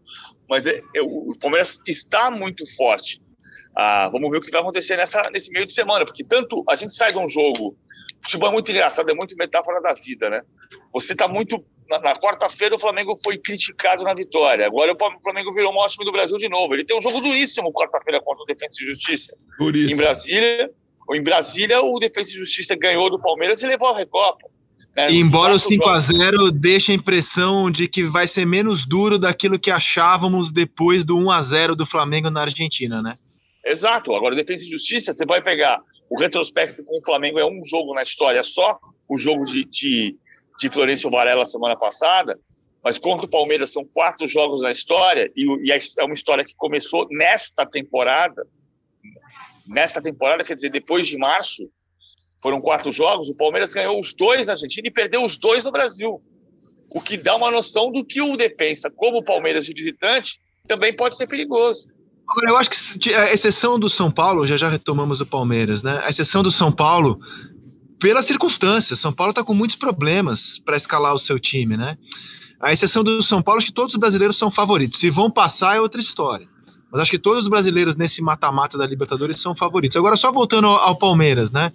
[0.50, 3.22] Mas é, é, o Palmeiras está muito forte.
[3.74, 6.76] Ah, vamos ver o que vai acontecer nessa, nesse meio de semana, porque tanto a
[6.76, 7.78] gente sai de um jogo.
[8.22, 10.42] Futebol é muito engraçado, é muito metáfora da vida, né?
[10.94, 11.66] Você está muito.
[11.90, 14.66] Na, na quarta-feira, o Flamengo foi criticado na vitória.
[14.66, 16.74] Agora o Flamengo virou o maior time do Brasil de novo.
[16.74, 19.34] Ele tem um jogo duríssimo quarta-feira contra o Defensa e Justiça.
[19.60, 19.94] Duríssimo.
[19.94, 20.72] Em Brasília,
[21.14, 24.48] em Brasília, o Defensa e Justiça ganhou do Palmeiras e levou a Recopa.
[24.96, 25.12] Né?
[25.12, 29.60] Embora o 5 a 0 deixe a impressão de que vai ser menos duro daquilo
[29.60, 33.18] que achávamos depois do 1 a 0 do Flamengo na Argentina, né?
[33.66, 34.16] Exato.
[34.16, 37.94] Agora, Defesa e Justiça, você vai pegar o retrospecto com o Flamengo, é um jogo
[37.94, 38.80] na história só,
[39.10, 40.16] o jogo de, de,
[40.60, 42.40] de Florencio Varela semana passada,
[42.84, 46.56] mas contra o Palmeiras são quatro jogos na história, e, e é uma história que
[46.56, 48.46] começou nesta temporada.
[49.68, 51.68] Nesta temporada, quer dizer, depois de março,
[52.42, 55.72] foram quatro jogos, o Palmeiras ganhou os dois na Argentina e perdeu os dois no
[55.72, 56.22] Brasil.
[56.94, 60.96] O que dá uma noção do que o defensa, como o Palmeiras de visitante, também
[60.96, 61.88] pode ser perigoso.
[62.28, 66.02] Agora, eu acho que a exceção do São Paulo, já já retomamos o Palmeiras, né?
[66.04, 67.20] A exceção do São Paulo,
[68.00, 71.98] pelas circunstâncias, São Paulo está com muitos problemas para escalar o seu time, né?
[72.60, 75.00] A exceção do São Paulo, acho que todos os brasileiros são favoritos.
[75.00, 76.48] Se vão passar é outra história.
[76.92, 79.98] Mas acho que todos os brasileiros nesse mata-mata da Libertadores são favoritos.
[79.98, 81.72] Agora, só voltando ao Palmeiras, né?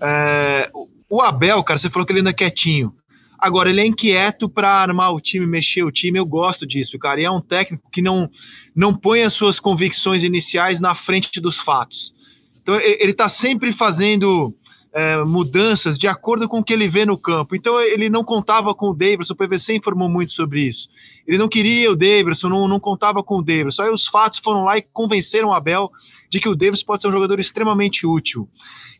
[0.00, 0.70] É,
[1.08, 2.92] o Abel, cara, você falou que ele anda quietinho.
[3.38, 7.20] Agora, ele é inquieto para armar o time, mexer o time, eu gosto disso, cara.
[7.20, 8.30] E é um técnico que não,
[8.74, 12.14] não põe as suas convicções iniciais na frente dos fatos.
[12.62, 14.54] Então, ele está sempre fazendo
[14.92, 17.56] é, mudanças de acordo com o que ele vê no campo.
[17.56, 20.88] Então, ele não contava com o Davidson, o PVC informou muito sobre isso.
[21.26, 23.82] Ele não queria o Davidson, não, não contava com o Davidson.
[23.82, 25.90] Aí os fatos foram lá e convenceram o Abel
[26.30, 28.48] de que o Davidson pode ser um jogador extremamente útil.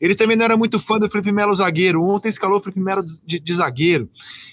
[0.01, 2.03] Ele também não era muito fã do Felipe Melo zagueiro.
[2.03, 4.11] Ontem escalou o Felipe Melo de, de zagueiro.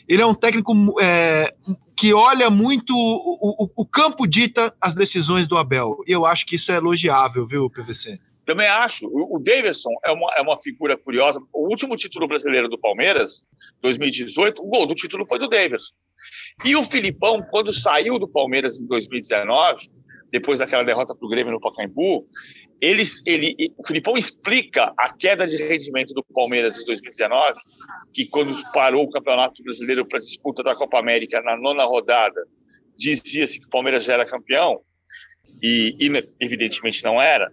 [0.07, 1.53] Ele é um técnico é,
[1.95, 2.95] que olha muito.
[2.95, 6.03] O, o, o, campo dita as decisões do Abel.
[6.07, 8.19] E eu acho que isso é elogiável, viu, PVC?
[8.50, 9.06] Também acho.
[9.06, 11.39] O, Davidson é uma, é uma figura curiosa.
[11.54, 13.45] O último título brasileiro do Palmeiras,
[13.84, 15.93] 2018, o gol do título foi do Davidson.
[16.66, 19.91] E o Filipão, quando saiu do Palmeiras em 2019,
[20.32, 22.26] depois daquela derrota para o Grêmio no Pacaembu,
[22.82, 27.60] eles, ele, o Filipão explica a queda de rendimento do Palmeiras em 2019,
[28.12, 32.47] que quando parou o Campeonato Brasileiro para disputa da Copa América na nona rodada,
[32.97, 34.82] dizia-se que o Palmeiras já era campeão,
[35.62, 37.52] e, e evidentemente não era.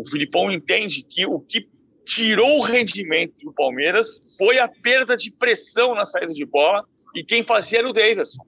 [0.00, 1.68] O Filipão entende que o que
[2.06, 6.82] tirou o rendimento do Palmeiras foi a perda de pressão na saída de bola,
[7.14, 8.42] e quem fazia era o Davidson.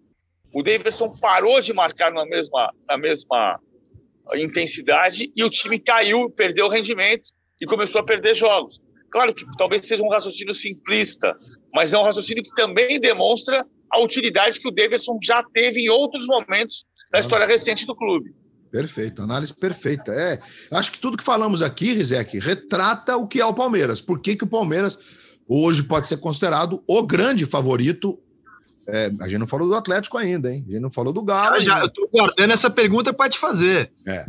[0.51, 3.61] O Davidson parou de marcar na mesma, na mesma
[4.35, 7.31] intensidade e o time caiu, perdeu o rendimento
[7.61, 8.81] e começou a perder jogos.
[9.11, 11.37] Claro que talvez seja um raciocínio simplista,
[11.75, 15.91] mas é um raciocínio que também demonstra a utilidade que o Davidson já teve em
[15.91, 18.33] outros momentos da história recente do clube.
[18.73, 20.13] Perfeito, análise perfeita.
[20.13, 24.01] É, acho que tudo que falamos aqui, Rizek, retrata o que é o Palmeiras.
[24.01, 24.99] Por que, que o Palmeiras
[25.47, 28.19] hoje pode ser considerado o grande favorito
[28.85, 30.65] é, a gente não falou do Atlético ainda, hein?
[30.67, 31.61] A gente não falou do Galo.
[31.61, 33.93] já, eu tô guardando essa pergunta para te fazer.
[34.05, 34.27] É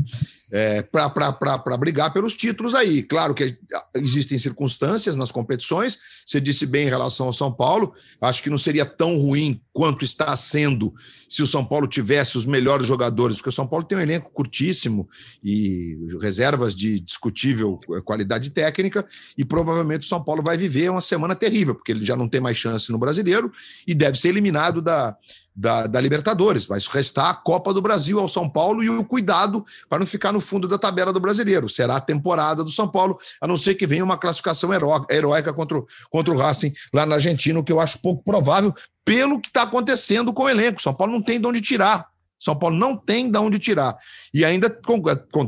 [0.56, 3.02] é, para brigar pelos títulos aí.
[3.02, 3.58] Claro que
[3.96, 8.58] existem circunstâncias nas competições, você disse bem em relação ao São Paulo, acho que não
[8.60, 10.94] seria tão ruim quanto está sendo
[11.28, 14.30] se o São Paulo tivesse os melhores jogadores, porque o São Paulo tem um elenco
[14.32, 15.10] curtíssimo
[15.44, 21.34] e reservas de discutível qualidade técnica, e provavelmente o São Paulo vai viver uma semana
[21.34, 23.52] terrível, porque ele já não tem mais chance no brasileiro
[23.88, 25.18] e deve ser eliminado da,
[25.56, 26.66] da, da, Libertadores.
[26.66, 30.32] Vai restar a Copa do Brasil ao São Paulo e o cuidado para não ficar
[30.32, 31.70] no fundo da tabela do brasileiro.
[31.70, 34.72] Será a temporada do São Paulo, a não ser que venha uma classificação
[35.10, 38.74] heróica contra, o, contra o Racing lá na Argentina, o que eu acho pouco provável,
[39.06, 40.82] pelo que está acontecendo com o elenco.
[40.82, 42.08] São Paulo não tem de onde tirar.
[42.40, 43.98] São Paulo não tem de onde tirar.
[44.34, 44.70] E ainda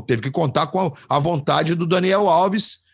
[0.06, 2.85] teve que contar com a vontade do Daniel Alves,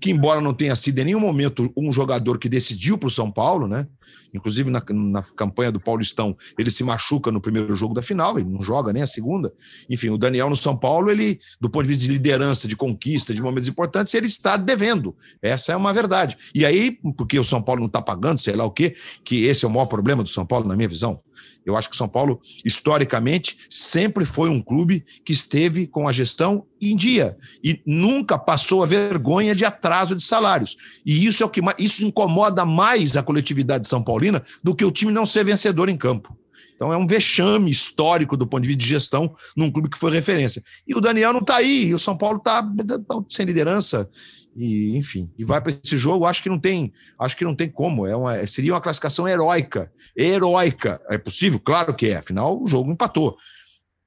[0.00, 3.30] que embora não tenha sido em nenhum momento um jogador que decidiu para o São
[3.30, 3.86] Paulo, né?
[4.34, 8.48] inclusive na, na campanha do Paulistão, ele se machuca no primeiro jogo da final, ele
[8.48, 9.52] não joga nem a segunda.
[9.88, 13.32] Enfim, o Daniel no São Paulo, ele, do ponto de vista de liderança, de conquista,
[13.32, 15.16] de momentos importantes, ele está devendo.
[15.40, 16.36] Essa é uma verdade.
[16.54, 19.64] E aí, porque o São Paulo não está pagando, sei lá o quê, que esse
[19.64, 21.20] é o maior problema do São Paulo, na minha visão.
[21.64, 26.66] Eu acho que São Paulo, historicamente, sempre foi um clube que esteve com a gestão
[26.80, 30.76] em dia e nunca passou a vergonha de atraso de salários.
[31.04, 34.92] E isso é o que isso incomoda mais a coletividade São Paulina do que o
[34.92, 36.36] time não ser vencedor em campo.
[36.74, 40.10] Então é um vexame histórico do ponto de vista de gestão num clube que foi
[40.10, 40.62] referência.
[40.86, 44.08] E o Daniel não está aí, e o São Paulo está tá sem liderança
[44.56, 47.68] e enfim, e vai para esse jogo, acho que não tem, acho que não tem
[47.68, 52.66] como, é uma, seria uma classificação heróica, heróica, é possível, claro que é, afinal o
[52.66, 53.36] jogo empatou,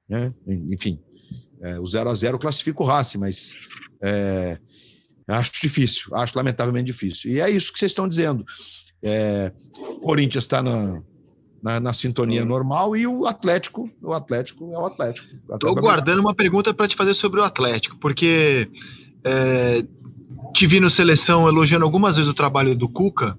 [0.08, 0.32] né?
[0.70, 0.98] enfim,
[1.60, 3.58] é, o 0 a 0 classifica o Racing, mas
[4.02, 4.58] é,
[5.26, 8.44] acho difícil, acho lamentavelmente difícil, e é isso que vocês estão dizendo,
[9.02, 9.52] é,
[10.00, 11.02] Corinthians está na,
[11.62, 15.28] na, na, sintonia normal e o Atlético, o Atlético é o Atlético.
[15.52, 18.70] Estou guardando uma pergunta para te fazer sobre o Atlético, porque
[19.24, 19.84] é,
[20.54, 23.38] te vi no seleção elogiando algumas vezes o trabalho do Cuca.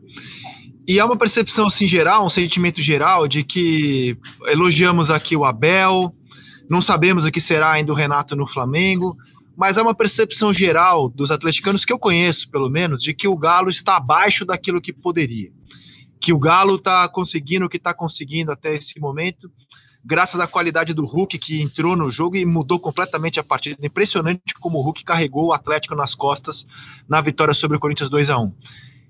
[0.88, 4.18] E há uma percepção assim geral, um sentimento geral de que
[4.48, 6.14] elogiamos aqui o Abel,
[6.70, 9.16] não sabemos o que será ainda o Renato no Flamengo,
[9.56, 13.38] mas há uma percepção geral dos atleticanos que eu conheço, pelo menos, de que o
[13.38, 15.52] Galo está abaixo daquilo que poderia.
[16.20, 19.52] Que o Galo está conseguindo o que está conseguindo até esse momento
[20.04, 23.86] graças à qualidade do Hulk que entrou no jogo e mudou completamente a partida.
[23.86, 26.66] Impressionante como o Hulk carregou o Atlético nas costas
[27.08, 28.54] na vitória sobre o Corinthians 2 a 1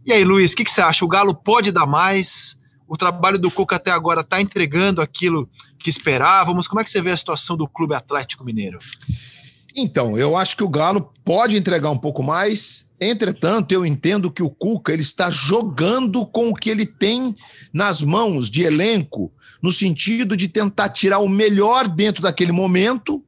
[0.05, 1.05] E aí, Luiz, o que, que, você acha?
[1.05, 2.57] O Galo pode dar mais?
[2.87, 5.47] O trabalho do Cuca até agora está entregando aquilo
[5.77, 6.67] que esperávamos?
[6.67, 8.79] Como é que você vê a situação do Clube Atlético Mineiro?
[9.75, 12.88] Então, eu acho que o Galo pode entregar um pouco mais.
[13.01, 17.35] Entretanto, eu entendo que o Cuca ele está jogando com o que ele tem
[17.71, 19.31] nas mãos de elenco
[19.61, 23.23] no sentido de tentar tirar o melhor dentro daquele momento,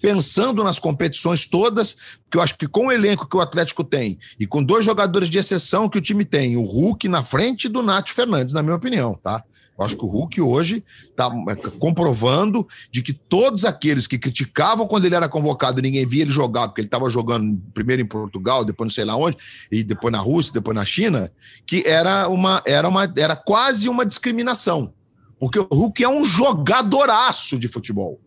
[0.00, 4.18] pensando nas competições todas, porque eu acho que com o elenco que o Atlético tem
[4.38, 7.82] e com dois jogadores de exceção que o time tem, o Hulk na frente do
[7.82, 9.42] Nath Fernandes, na minha opinião, tá?
[9.78, 14.86] Eu acho que o Hulk hoje está é, comprovando de que todos aqueles que criticavam
[14.86, 18.06] quando ele era convocado e ninguém via ele jogar, porque ele estava jogando primeiro em
[18.06, 19.36] Portugal, depois não sei lá onde,
[19.70, 21.32] e depois na Rússia, depois na China,
[21.66, 24.92] que era uma era uma era quase uma discriminação.
[25.38, 28.20] Porque o Hulk é um jogadoraço de futebol.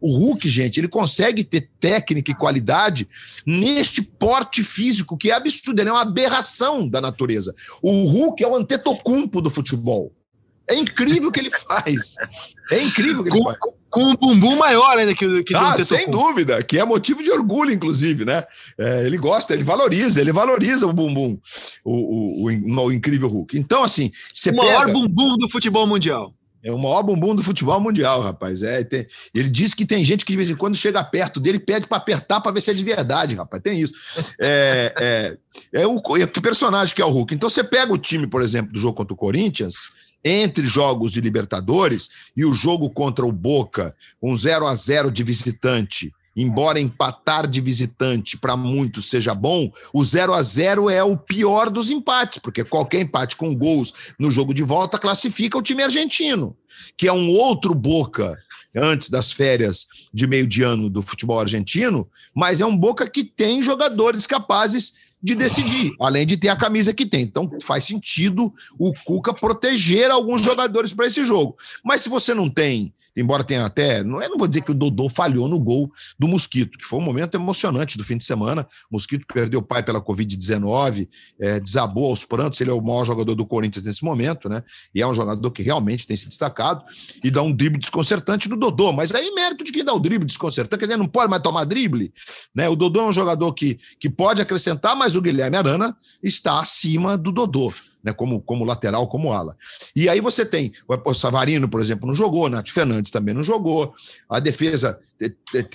[0.00, 3.08] O Hulk, gente, ele consegue ter técnica e qualidade
[3.46, 7.54] neste porte físico que é absurdo, ele é uma aberração da natureza.
[7.82, 10.12] O Hulk é o antetocumpo do futebol.
[10.70, 12.14] É incrível o que ele faz.
[12.72, 13.58] É incrível o que ele com, faz.
[13.90, 17.72] Com um bumbum maior ainda que, que ah, sem dúvida, que é motivo de orgulho,
[17.72, 18.44] inclusive, né?
[18.78, 21.36] É, ele gosta, ele valoriza, ele valoriza o bumbum,
[21.84, 23.58] o, o, o, o incrível Hulk.
[23.58, 24.92] Então, assim, você o maior pega...
[24.92, 26.32] bumbum do futebol mundial.
[26.62, 28.62] É o maior bumbum do futebol mundial, rapaz.
[28.62, 31.58] É, tem, ele disse que tem gente que de vez em quando chega perto dele
[31.58, 33.62] pede para apertar para ver se é de verdade, rapaz.
[33.62, 33.94] Tem isso.
[34.38, 34.92] É,
[35.72, 37.34] é, é, o, é o personagem que é o Hulk.
[37.34, 39.88] Então você pega o time, por exemplo, do jogo contra o Corinthians,
[40.24, 45.22] entre jogos de Libertadores e o jogo contra o Boca, um 0 a 0 de
[45.22, 46.12] visitante.
[46.36, 51.68] Embora empatar de visitante para muitos seja bom, o 0 a 0 é o pior
[51.68, 56.56] dos empates, porque qualquer empate com gols no jogo de volta classifica o time argentino,
[56.96, 58.38] que é um outro Boca
[58.74, 63.24] antes das férias de meio de ano do futebol argentino, mas é um Boca que
[63.24, 64.92] tem jogadores capazes
[65.22, 67.22] de decidir, além de ter a camisa que tem.
[67.22, 71.56] Então faz sentido o Cuca proteger alguns jogadores para esse jogo.
[71.84, 74.74] Mas se você não tem embora tenha até, não, é, não vou dizer que o
[74.74, 78.66] Dodô falhou no gol do Mosquito, que foi um momento emocionante do fim de semana.
[78.90, 81.08] O Mosquito perdeu o pai pela Covid-19,
[81.38, 82.60] é, desabou aos prantos.
[82.60, 84.62] Ele é o maior jogador do Corinthians nesse momento, né?
[84.94, 86.82] E é um jogador que realmente tem se destacado
[87.22, 88.92] e dá um drible desconcertante no Dodô.
[88.92, 91.64] Mas aí, mérito de quem dá o drible desconcertante, quer dizer, não pode mais tomar
[91.64, 92.12] drible,
[92.54, 92.68] né?
[92.68, 97.16] O Dodô é um jogador que, que pode acrescentar, mas o Guilherme Arana está acima
[97.16, 97.72] do Dodô
[98.02, 99.56] né, como, como lateral, como ala.
[99.94, 103.94] E aí você tem o Savarino, por exemplo, não jogou, Nath Fernandes também não jogou.
[104.28, 104.98] A defesa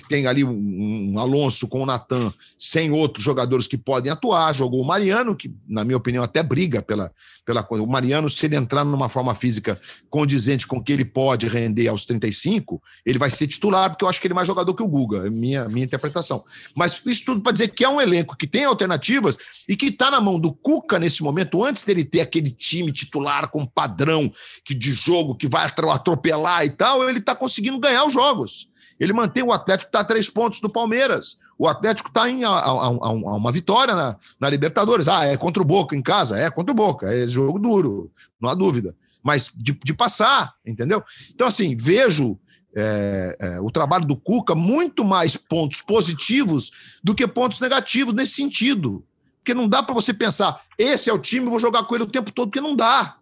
[0.08, 4.52] tem ali um, Alonso com o Natan, sem outros jogadores que podem atuar.
[4.54, 7.12] Jogou o Mariano, que, na minha opinião, até briga pela,
[7.44, 7.84] pela coisa.
[7.84, 9.78] O Mariano, se ele entrar numa forma física
[10.10, 14.20] condizente com que ele pode render aos 35, ele vai ser titular, porque eu acho
[14.20, 16.42] que ele é mais jogador que o Guga, é minha, minha interpretação.
[16.74, 20.10] Mas isso tudo para dizer que é um elenco que tem alternativas e que está
[20.10, 24.30] na mão do Cuca nesse momento, antes dele ter aquele time titular com padrão
[24.64, 28.68] que de jogo que vai atropelar e tal, ele está conseguindo ganhar os jogos.
[28.98, 31.38] Ele mantém o Atlético está a três pontos do Palmeiras.
[31.58, 35.08] O Atlético está em a, a, a, uma vitória na, na Libertadores.
[35.08, 36.38] Ah, é contra o Boca em casa?
[36.38, 37.06] É contra o Boca.
[37.06, 38.10] É jogo duro,
[38.40, 38.94] não há dúvida.
[39.22, 41.02] mas de, de passar, entendeu?
[41.30, 42.38] Então, assim, vejo
[42.76, 48.34] é, é, o trabalho do Cuca muito mais pontos positivos do que pontos negativos nesse
[48.34, 49.02] sentido.
[49.46, 52.10] Porque não dá para você pensar, esse é o time, vou jogar com ele o
[52.10, 53.16] tempo todo, porque não dá.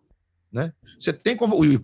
[0.50, 0.72] Né?
[0.98, 1.36] Você tem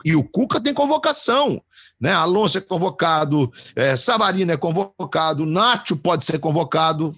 [0.02, 1.62] e o Cuca tem convocação,
[2.00, 2.14] né?
[2.14, 7.14] Alonso é convocado, é, Savarino é convocado, Nacho pode ser convocado,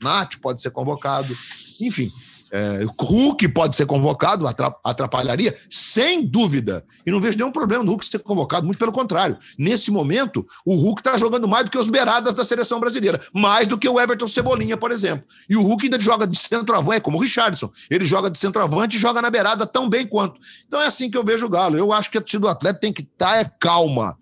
[0.00, 1.36] Nacho pode ser convocado,
[1.78, 2.10] enfim.
[2.54, 4.46] É, Hulk pode ser convocado,
[4.84, 6.84] atrapalharia, sem dúvida.
[7.06, 9.38] E não vejo nenhum problema no Hulk ser convocado, muito pelo contrário.
[9.58, 13.66] Nesse momento, o Hulk está jogando mais do que os beiradas da seleção brasileira, mais
[13.66, 15.24] do que o Everton Cebolinha, por exemplo.
[15.48, 17.70] E o Hulk ainda joga de centroavante, é como o Richardson.
[17.90, 20.38] Ele joga de centroavante e joga na beirada tão bem quanto.
[20.66, 21.78] Então é assim que eu vejo o Galo.
[21.78, 24.18] Eu acho que a torcida do atleta tem que estar tá, é calma.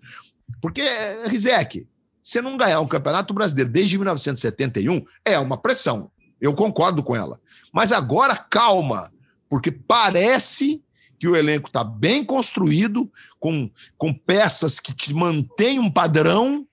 [0.61, 0.83] Porque,
[1.25, 1.87] Rizek,
[2.23, 6.10] você não ganhar um campeonato brasileiro desde 1971 é uma pressão.
[6.41, 7.39] Eu concordo com ela.
[7.71, 9.13] Mas agora, calma,
[9.47, 10.83] porque parece
[11.19, 16.67] que o elenco está bem construído, com, com peças que te mantêm um padrão,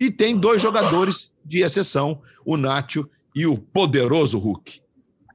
[0.00, 4.82] e tem dois jogadores de exceção, o Nacho e o poderoso Hulk.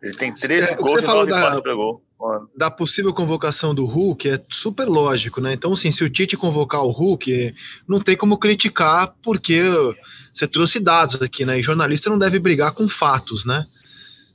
[0.01, 2.03] Ele tem 13 é, gols e 9 passes para gol.
[2.55, 5.53] Da possível convocação do Hulk é super lógico, né?
[5.53, 7.53] Então, assim, se o Tite convocar o Hulk,
[7.87, 9.61] não tem como criticar, porque
[10.33, 11.59] você trouxe dados aqui, né?
[11.59, 13.67] E jornalista não deve brigar com fatos, né?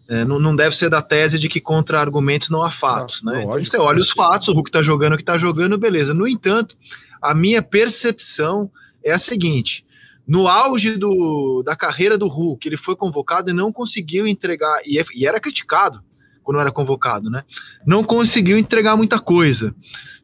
[0.09, 3.43] É, não, não, deve ser da tese de que contra argumentos não há fatos, né?
[3.43, 6.14] Então, você olha os fatos, o Hulk está jogando o que está jogando, beleza.
[6.14, 6.76] No entanto,
[7.20, 8.70] a minha percepção
[9.03, 9.85] é a seguinte:
[10.26, 15.01] no auge do, da carreira do Hulk, ele foi convocado e não conseguiu entregar, e,
[15.01, 16.01] é, e era criticado
[16.43, 17.45] quando era convocado, né?
[17.86, 19.74] Não conseguiu entregar muita coisa.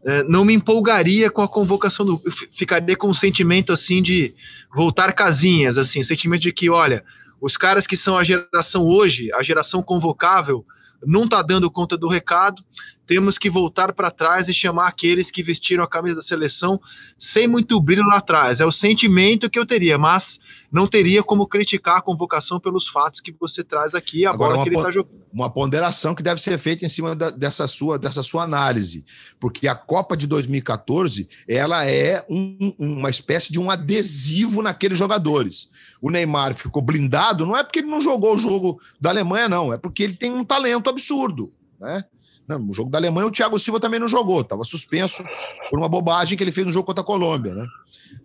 [0.04, 2.22] É, não me empolgaria com a convocação do.
[2.52, 4.34] Ficaria com um sentimento assim de
[4.74, 7.04] voltar casinhas, assim, o sentimento de que, olha,
[7.40, 10.64] os caras que são a geração hoje, a geração convocável,
[11.04, 12.62] não está dando conta do recado.
[13.06, 16.78] Temos que voltar para trás e chamar aqueles que vestiram a camisa da seleção
[17.18, 18.60] sem muito brilho lá atrás.
[18.60, 20.38] É o sentimento que eu teria, mas
[20.70, 24.62] não teria como criticar a convocação pelos fatos que você traz aqui, a Agora, bola
[24.62, 25.18] que ele está jogando.
[25.32, 29.04] Uma ponderação que deve ser feita em cima da, dessa, sua, dessa sua análise,
[29.40, 35.70] porque a Copa de 2014 ela é um, uma espécie de um adesivo naqueles jogadores.
[36.00, 39.72] O Neymar ficou blindado, não é porque ele não jogou o jogo da Alemanha, não,
[39.72, 41.52] é porque ele tem um talento absurdo.
[41.80, 42.04] Né?
[42.46, 45.22] Não, o jogo da Alemanha o Thiago Silva também não jogou, estava suspenso
[45.68, 47.54] por uma bobagem que ele fez no jogo contra a Colômbia.
[47.54, 47.66] Né?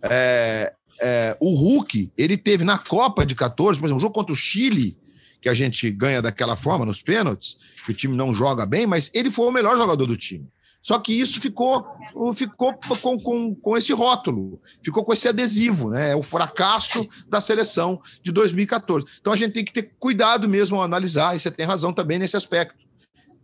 [0.02, 4.32] É, é, o Hulk, ele teve na Copa de 14, por exemplo, um jogo contra
[4.32, 4.96] o Chile,
[5.40, 9.10] que a gente ganha daquela forma nos pênaltis, que o time não joga bem, mas
[9.12, 10.48] ele foi o melhor jogador do time.
[10.80, 11.86] Só que isso ficou,
[12.34, 16.10] ficou com, com, com esse rótulo, ficou com esse adesivo, né?
[16.12, 19.06] É o fracasso da seleção de 2014.
[19.18, 22.18] Então a gente tem que ter cuidado mesmo ao analisar, e você tem razão também
[22.18, 22.84] nesse aspecto.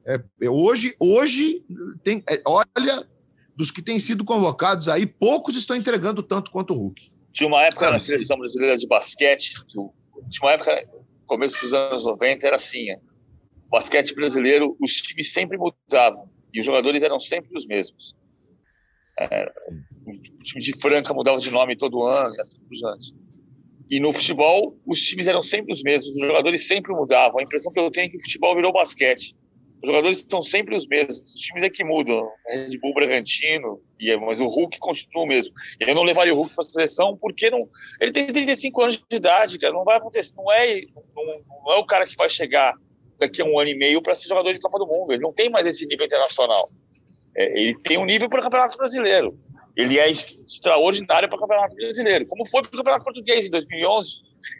[0.07, 1.65] É, é hoje, hoje
[2.05, 3.07] tem, é, olha,
[3.57, 7.11] dos que têm sido convocados aí, poucos estão entregando tanto quanto o Hulk.
[7.33, 10.89] Tinha uma época na seleção brasileira de basquete, tinha uma época,
[11.27, 12.99] começo dos anos 90, era assim: é,
[13.69, 18.17] basquete brasileiro, os times sempre mudavam e os jogadores eram sempre os mesmos.
[19.19, 19.53] É,
[20.07, 23.15] o time de Franca mudava de nome todo ano e assim por diante.
[23.91, 27.41] E no futebol, os times eram sempre os mesmos, os jogadores sempre mudavam.
[27.41, 29.35] A impressão que eu tenho é que o futebol virou basquete.
[29.83, 32.29] Os jogadores são sempre os mesmos, os times é que mudam.
[32.47, 35.55] Red Bull Bragantino, é, mas o Hulk continua o mesmo.
[35.79, 37.67] Eu não levaria o Hulk para a seleção porque não,
[37.99, 39.73] ele tem 35 anos de idade, cara.
[39.73, 40.35] Não vai acontecer.
[40.37, 40.83] Não é,
[41.17, 41.25] não,
[41.65, 42.75] não é o cara que vai chegar
[43.19, 45.13] daqui a um ano e meio para ser jogador de Copa do Mundo.
[45.13, 46.71] Ele não tem mais esse nível internacional.
[47.35, 49.39] É, ele tem um nível para o Campeonato Brasileiro.
[49.77, 52.27] Ele é extraordinário para o Campeonato Brasileiro.
[52.27, 54.11] Como foi para o Campeonato Português em 2011.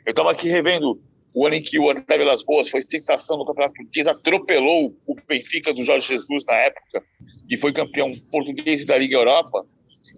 [0.07, 1.01] Eu estava aqui revendo
[1.33, 5.15] o ano em que o André Vilas Boas foi sensação no Campeonato Português, atropelou o
[5.29, 7.05] Benfica do Jorge Jesus na época
[7.49, 9.65] e foi campeão português da Liga Europa.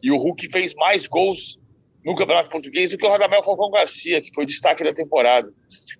[0.03, 1.61] E o Hulk fez mais gols
[2.05, 5.53] no Campeonato Português do que o Radamel Falcão Garcia, que foi destaque da temporada.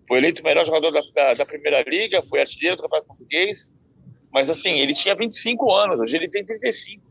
[0.09, 3.71] Foi eleito o melhor jogador da, da, da, Primeira Liga, foi artilheiro do Campeonato Português.
[4.33, 7.03] Mas assim, ele tinha 25 anos, hoje ele tem 35.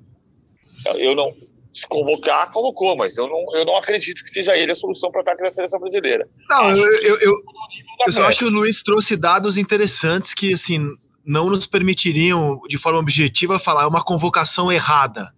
[0.97, 1.33] Eu não,
[1.73, 5.19] se convocar, convocou, mas eu não, eu não acredito que seja ele a solução para
[5.19, 6.27] o ataque da seleção brasileira.
[6.49, 7.33] Não, acho eu, eu, eu,
[8.07, 10.85] eu só acho que o Luiz trouxe dados interessantes que, assim,
[11.25, 15.33] não nos permitiriam, de forma objetiva, falar uma convocação errada,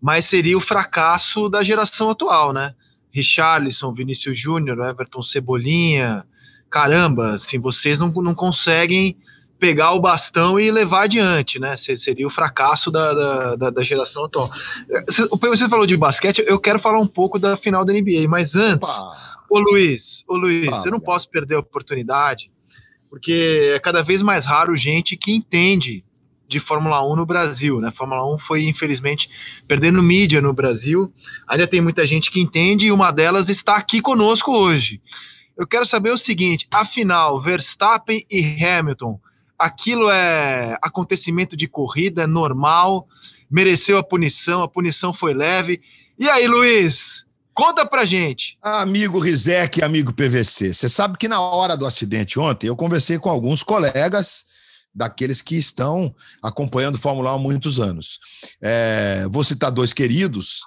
[0.00, 2.74] mas seria o fracasso da geração atual, né?
[3.10, 6.24] Richarlison, Vinícius Júnior, Everton Cebolinha,
[6.70, 9.16] caramba, assim, vocês não, não conseguem
[9.60, 11.76] pegar o bastão e levar adiante, né?
[11.76, 14.50] Seria o fracasso da, da, da geração atual.
[15.42, 18.88] Você falou de basquete, eu quero falar um pouco da final da NBA, mas antes,
[18.88, 19.36] Opa.
[19.50, 20.82] ô Luiz, ô Luiz, Opa.
[20.86, 22.50] eu não posso perder a oportunidade,
[23.10, 26.02] porque é cada vez mais raro gente que entende
[26.48, 27.92] de Fórmula 1 no Brasil, né?
[27.92, 29.30] Fórmula 1 foi, infelizmente,
[29.68, 31.12] perdendo mídia no Brasil.
[31.46, 35.00] Ainda tem muita gente que entende e uma delas está aqui conosco hoje.
[35.56, 39.20] Eu quero saber o seguinte: afinal, Verstappen e Hamilton,
[39.60, 43.06] aquilo é acontecimento de corrida normal?
[43.50, 45.82] Mereceu a punição, a punição foi leve.
[46.18, 47.26] E aí, Luiz?
[47.52, 48.56] Conta pra gente.
[48.62, 53.28] Amigo Rizek, amigo PVC, você sabe que na hora do acidente ontem eu conversei com
[53.28, 54.46] alguns colegas
[54.94, 58.18] daqueles que estão acompanhando Fórmula 1 há muitos anos.
[58.62, 60.62] É, vou citar dois queridos.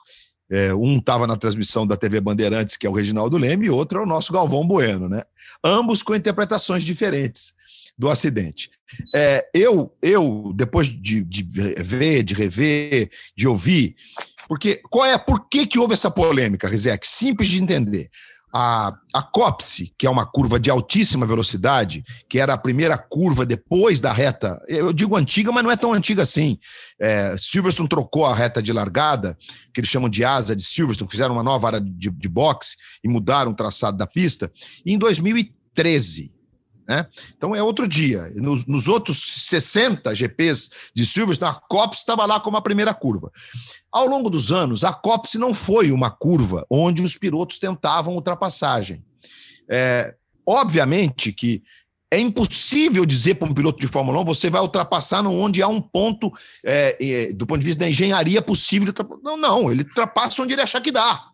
[0.52, 4.00] É, um estava na transmissão da TV Bandeirantes, que é o Reginaldo Leme, e outro
[4.00, 5.24] é o nosso Galvão Bueno, né?
[5.64, 7.56] Ambos com interpretações diferentes
[7.98, 8.70] do acidente.
[9.14, 11.44] É, eu, eu, depois de, de
[11.78, 13.96] ver, de rever, de ouvir,
[14.48, 17.08] porque qual é, por que, que houve essa polêmica, Rizek?
[17.08, 18.10] Simples de entender.
[18.56, 23.48] A, a COPSE, que é uma curva de altíssima velocidade, que era a primeira curva
[23.48, 26.60] depois da reta, eu digo antiga, mas não é tão antiga assim.
[27.02, 29.36] É, Silverstone trocou a reta de largada,
[29.74, 33.10] que eles chamam de asa de Silverstone, fizeram uma nova área de, de boxe e
[33.10, 34.52] mudaram o traçado da pista.
[34.86, 36.32] Em 2013,
[36.88, 37.06] né?
[37.38, 38.32] Então é outro dia.
[38.36, 43.32] Nos, nos, outros 60 GPs de Silverstone, a COPS estava lá como a primeira curva.
[43.92, 49.04] Ao longo dos anos, a COPS não foi uma curva onde os pilotos tentavam ultrapassagem.
[49.70, 50.16] É,
[50.46, 51.64] obviamente que
[52.12, 55.82] é impossível dizer para um piloto de Fórmula 1 você vai ultrapassar onde há um
[55.82, 56.32] ponto,
[56.64, 58.94] é, é, do ponto de vista da engenharia, possível.
[59.24, 61.26] Não, não, ele ultrapassa onde ele achar que dá.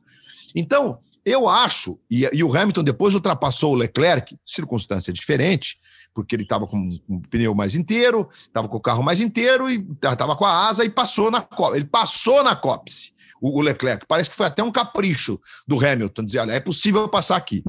[0.55, 0.99] Então,
[1.30, 5.77] eu acho, e, e, o Hamilton depois ultrapassou o Leclerc, circunstância diferente,
[6.13, 9.86] porque ele estava com o pneu mais inteiro, estava com o carro mais inteiro e
[10.03, 14.05] estava com a asa e passou na ele passou na copse o, Leclerc.
[14.07, 17.63] Parece que foi até um capricho do Hamilton dizer: olha, é possível passar aqui.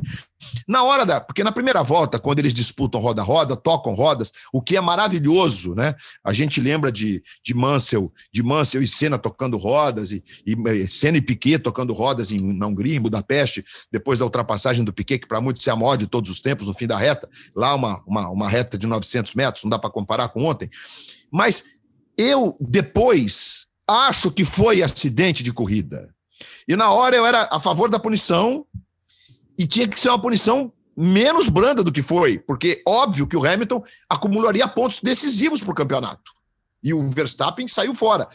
[0.66, 1.20] Na hora da.
[1.20, 5.94] Porque na primeira volta, quando eles disputam roda-roda, tocam rodas, o que é maravilhoso, né?
[6.24, 11.18] A gente lembra de, de Mansell, de Mansell e Senna tocando rodas, e, e Senna
[11.18, 15.28] e Piquet tocando rodas em, na Hungria, em Budapeste, depois da ultrapassagem do Piquet, que
[15.28, 17.28] para muitos é a maior de todos os tempos, no fim da reta.
[17.54, 20.70] Lá, uma, uma, uma reta de 900 metros, não dá para comparar com ontem.
[21.30, 21.64] Mas
[22.16, 26.14] eu, depois, acho que foi acidente de corrida.
[26.66, 28.64] E na hora eu era a favor da punição
[29.58, 33.44] e tinha que ser uma punição menos branda do que foi, porque óbvio que o
[33.44, 36.32] Hamilton acumularia pontos decisivos para o campeonato.
[36.82, 38.28] E o Verstappen saiu fora.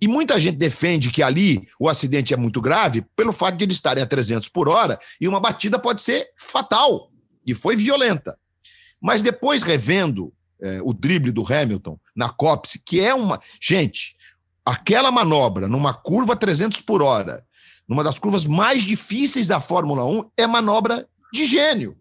[0.00, 3.76] E muita gente defende que ali o acidente é muito grave pelo fato de eles
[3.76, 7.10] estarem a 300 por hora e uma batida pode ser fatal.
[7.46, 8.38] E foi violenta.
[9.00, 13.40] Mas depois, revendo é, o drible do Hamilton na Copse, que é uma.
[13.60, 14.15] Gente,
[14.66, 17.44] aquela manobra numa curva 300 por hora,
[17.88, 21.96] numa das curvas mais difíceis da Fórmula 1, é manobra de gênio.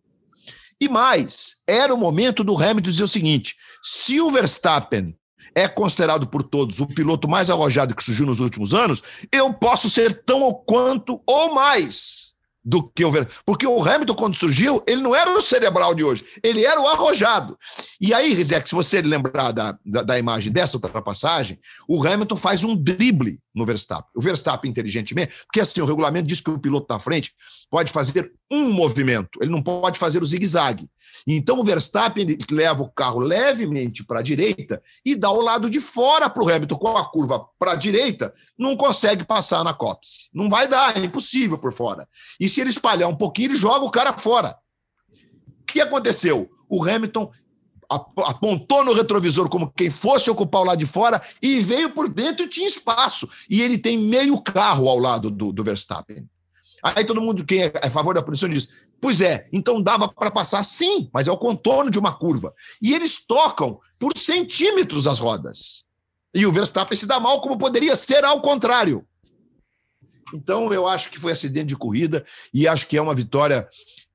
[0.81, 5.15] E mais, era o momento do Hamilton dizer o seguinte: se o Verstappen
[5.53, 9.01] é considerado por todos o piloto mais arrojado que surgiu nos últimos anos,
[9.31, 12.34] eu posso ser tão ou quanto ou mais
[12.65, 13.11] do que o
[13.45, 16.87] Porque o Hamilton, quando surgiu, ele não era o cerebral de hoje, ele era o
[16.87, 17.57] arrojado.
[18.01, 22.63] E aí, Rizek, se você lembrar da, da, da, imagem dessa ultrapassagem, o Hamilton faz
[22.63, 24.11] um drible no Verstappen.
[24.13, 27.33] O Verstappen, inteligentemente, porque assim, o regulamento diz que o piloto na frente
[27.69, 30.89] pode fazer um movimento, ele não pode fazer o zigue-zague.
[31.25, 35.79] Então o Verstappen leva o carro levemente para a direita e dá o lado de
[35.79, 40.29] fora para o Hamilton, com a curva para a direita, não consegue passar na copse.
[40.33, 42.07] Não vai dar, é impossível por fora.
[42.39, 44.55] E se ele espalhar um pouquinho, ele joga o cara fora.
[45.61, 46.49] O que aconteceu?
[46.69, 47.31] O Hamilton
[47.89, 52.45] apontou no retrovisor como quem fosse ocupar o lado de fora e veio por dentro
[52.45, 53.27] e tinha espaço.
[53.49, 56.27] E ele tem meio carro ao lado do, do Verstappen.
[56.83, 58.69] Aí todo mundo, quem é a favor da punição, diz:
[59.01, 62.53] Pois é, então dava para passar sim, mas é o contorno de uma curva.
[62.81, 65.83] E eles tocam por centímetros as rodas.
[66.33, 69.05] E o Verstappen se dá mal, como poderia ser ao contrário.
[70.33, 73.67] Então, eu acho que foi acidente de corrida e acho que é uma vitória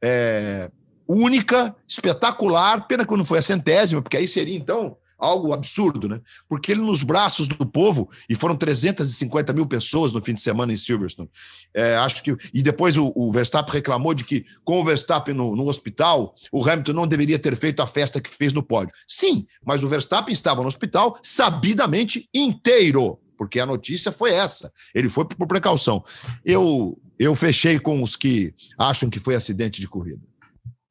[0.02, 0.70] é,
[1.10, 2.86] única, espetacular.
[2.86, 6.20] Pena que não foi a centésima, porque aí seria, então, algo absurdo, né?
[6.48, 10.72] Porque ele nos braços do povo, e foram 350 mil pessoas no fim de semana
[10.72, 11.28] em Silverstone.
[11.74, 12.34] É, acho que.
[12.54, 16.66] E depois o, o, Verstappen reclamou de que, com o Verstappen no, no, hospital, o
[16.66, 18.94] Hamilton não deveria ter feito a festa que fez no pódio.
[19.06, 23.18] Sim, mas o Verstappen estava no hospital sabidamente inteiro.
[23.36, 24.70] Porque a notícia foi essa.
[24.94, 26.04] Ele foi por precaução.
[26.44, 30.29] Eu, eu fechei com os que acham que foi acidente de corrida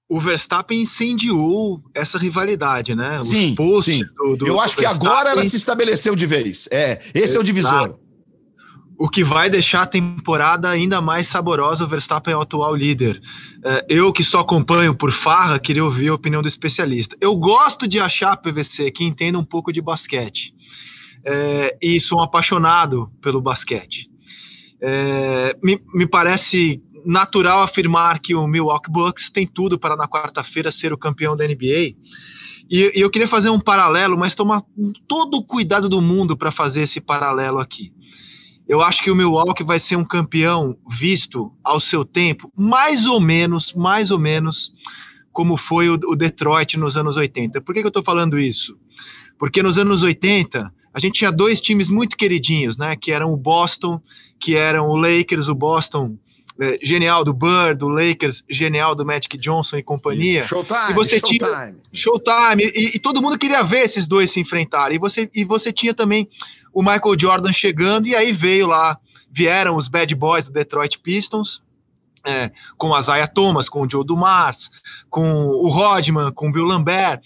[0.09, 3.19] o Verstappen incendiou essa rivalidade, né?
[3.19, 4.01] Os sim, sim.
[4.17, 6.67] Do, do, Eu acho que agora ela se estabeleceu de vez.
[6.71, 7.37] É, esse Exato.
[7.37, 7.99] é o divisor.
[8.97, 11.83] o que vai deixar a temporada ainda mais saborosa.
[11.83, 13.21] O Verstappen é o atual líder.
[13.63, 17.15] É, eu, que só acompanho por farra, queria ouvir a opinião do especialista.
[17.21, 20.55] Eu gosto de achar PVC que entenda um pouco de basquete.
[21.23, 24.09] É, e sou um apaixonado pelo basquete.
[24.81, 30.71] É, me, me parece natural afirmar que o Milwaukee Bucks tem tudo para na quarta-feira
[30.71, 31.95] ser o campeão da NBA.
[32.69, 34.63] E, e eu queria fazer um paralelo, mas tomar
[35.07, 37.91] todo o cuidado do mundo para fazer esse paralelo aqui.
[38.67, 43.19] Eu acho que o Milwaukee vai ser um campeão visto ao seu tempo, mais ou
[43.19, 44.71] menos, mais ou menos
[45.31, 47.61] como foi o, o Detroit nos anos 80.
[47.61, 48.77] Por que, que eu estou falando isso?
[49.39, 52.95] Porque nos anos 80 a gente tinha dois times muito queridinhos, né?
[52.95, 54.01] Que eram o Boston,
[54.39, 56.17] que eram o Lakers, o Boston
[56.59, 60.39] é, genial do Bird, do Lakers genial do Magic Johnson e companhia.
[60.39, 60.49] Isso.
[60.49, 61.39] Showtime, e você showtime.
[61.39, 64.97] tinha Showtime e, e, todo mundo queria ver esses dois se enfrentarem.
[64.97, 66.29] E você e você tinha também
[66.73, 68.99] o Michael Jordan chegando, e aí veio lá,
[69.31, 71.61] vieram os bad boys do Detroit Pistons,
[72.25, 74.69] é, com a Zaya Thomas, com o Joe Dumars,
[75.09, 77.21] com o Rodman, com o Bill Lambert.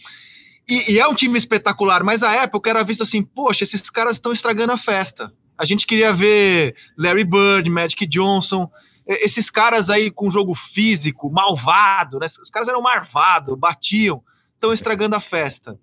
[0.70, 4.14] E, e, é um time espetacular, mas a época era visto assim, poxa, esses caras
[4.14, 5.34] estão estragando a festa.
[5.58, 8.70] A gente queria ver Larry Bird, Magic Johnson,
[9.06, 12.26] esses caras aí com jogo físico, malvado, né?
[12.26, 14.24] Os caras eram marvados, batiam,
[14.56, 15.78] estão estragando a festa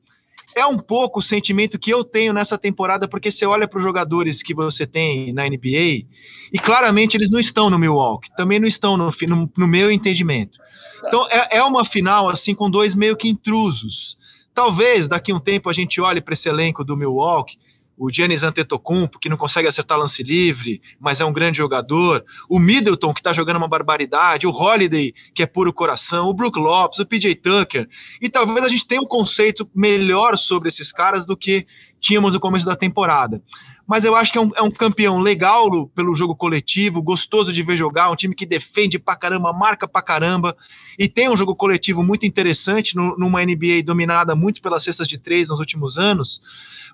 [0.54, 3.84] é um pouco o sentimento que eu tenho nessa temporada, porque você olha para os
[3.84, 6.06] jogadores que você tem na NBA
[6.52, 10.58] e claramente eles não estão no Milwaukee, também não estão no, no, no meu entendimento.
[11.06, 14.18] Então é, é, uma final assim com dois meio que intrusos.
[14.52, 17.58] Talvez daqui a um tempo a gente olhe para esse elenco do Milwaukee
[18.01, 22.59] o Giannis Antetokounmpo, que não consegue acertar lance livre, mas é um grande jogador, o
[22.59, 26.98] Middleton, que está jogando uma barbaridade, o Holiday, que é puro coração, o Brook Lopes,
[26.98, 27.86] o PJ Tucker,
[28.18, 31.66] e talvez a gente tenha um conceito melhor sobre esses caras do que
[32.01, 33.42] tínhamos no começo da temporada.
[33.91, 37.61] Mas eu acho que é um, é um campeão legal pelo jogo coletivo, gostoso de
[37.64, 40.57] ver jogar, um time que defende pra caramba, marca pra caramba,
[40.97, 45.18] e tem um jogo coletivo muito interessante no, numa NBA dominada muito pelas cestas de
[45.18, 46.41] três nos últimos anos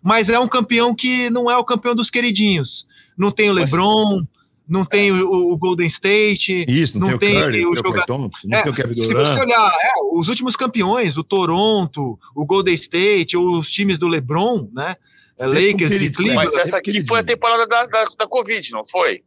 [0.03, 2.86] mas é um campeão que não é o campeão dos queridinhos.
[3.16, 4.24] Não tem o LeBron,
[4.68, 6.64] não tem o, o, Golden State.
[6.68, 8.07] Isso, não, não tem, tem, o Curry, o jogador.
[8.07, 9.34] Thomas, não é, tem o Kevin Se Durant.
[9.34, 14.68] você olhar, é, os últimos campeões, o Toronto, o Golden State, os times do LeBron,
[14.72, 14.97] né?
[15.39, 16.51] Lakers e Cleveland.
[16.53, 19.22] Mas essa aqui foi a temporada da, da, da Covid, não foi?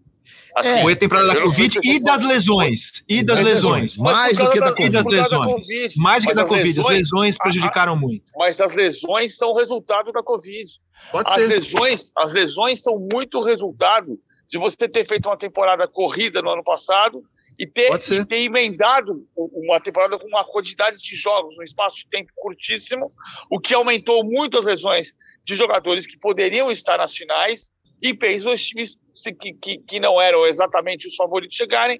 [0.55, 3.03] Assim, Foi a temporada da Covid e das lesões.
[3.07, 3.81] E das das lesões.
[3.95, 3.97] lesões.
[3.97, 4.65] Mais do que da
[5.01, 5.29] das.
[5.29, 5.93] Covid.
[5.97, 6.79] Mais do que Mas da as Covid.
[6.79, 8.31] As lesões a- prejudicaram muito.
[8.35, 10.69] Mas as lesões são resultado da Covid.
[11.11, 11.47] Pode As ser.
[11.47, 16.63] lesões, as lesões são muito resultado de você ter feito uma temporada corrida no ano
[16.63, 17.23] passado
[17.59, 22.07] e ter, e ter emendado uma temporada com uma quantidade de jogos num espaço de
[22.09, 23.11] tempo curtíssimo,
[23.51, 27.69] o que aumentou muito as lesões de jogadores que poderiam estar nas finais
[28.01, 28.95] e fez os times
[29.41, 31.99] que, que, que não eram exatamente os favoritos chegarem.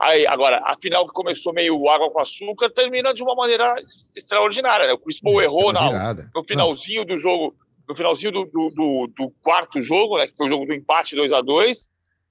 [0.00, 3.74] Aí, agora, a final que começou meio água com açúcar termina de uma maneira
[4.16, 4.86] extraordinária.
[4.86, 4.92] né?
[4.92, 5.80] O Chris Paul errou na,
[6.34, 7.54] no finalzinho do jogo,
[7.88, 11.14] no finalzinho do, do, do- do quarto jogo, né, que foi o jogo do empate
[11.16, 11.88] 2 a 2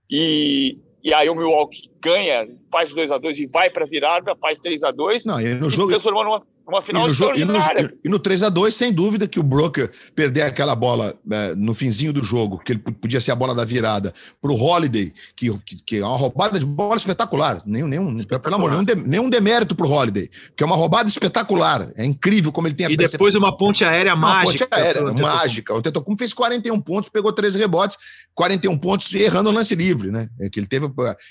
[0.10, 4.60] e, e aí o Milwaukee ganha, faz 2 a 2 e vai para virada, faz
[4.60, 7.45] 3 a 2 Não, e no jogo, transformou numa, numa E final no, jogo- e,
[7.45, 7.93] no, extraordinária.
[8.03, 12.24] e no 3x2, sem dúvida que o Broker perder aquela bola é, no finzinho do
[12.24, 15.97] jogo, que ele podia ser a bola da virada, para o Holiday, que, que, que
[15.97, 17.62] é uma roubada de bola espetacular.
[17.66, 21.09] Nenhum, nenhum, pelo amor, nenhum, de, nenhum demérito para o Holiday, que é uma roubada
[21.09, 21.89] espetacular.
[21.95, 24.66] É incrível como ele tem a E depois uma ponte aérea Uma mágica.
[24.68, 25.22] ponte aérea, Antetokounmpo.
[25.22, 25.74] mágica.
[25.76, 27.97] O Tetocum fez 41 pontos, pegou 13 rebotes,
[28.34, 30.30] 41 pontos errando o lance livre, né?
[30.39, 30.86] É que ele teve.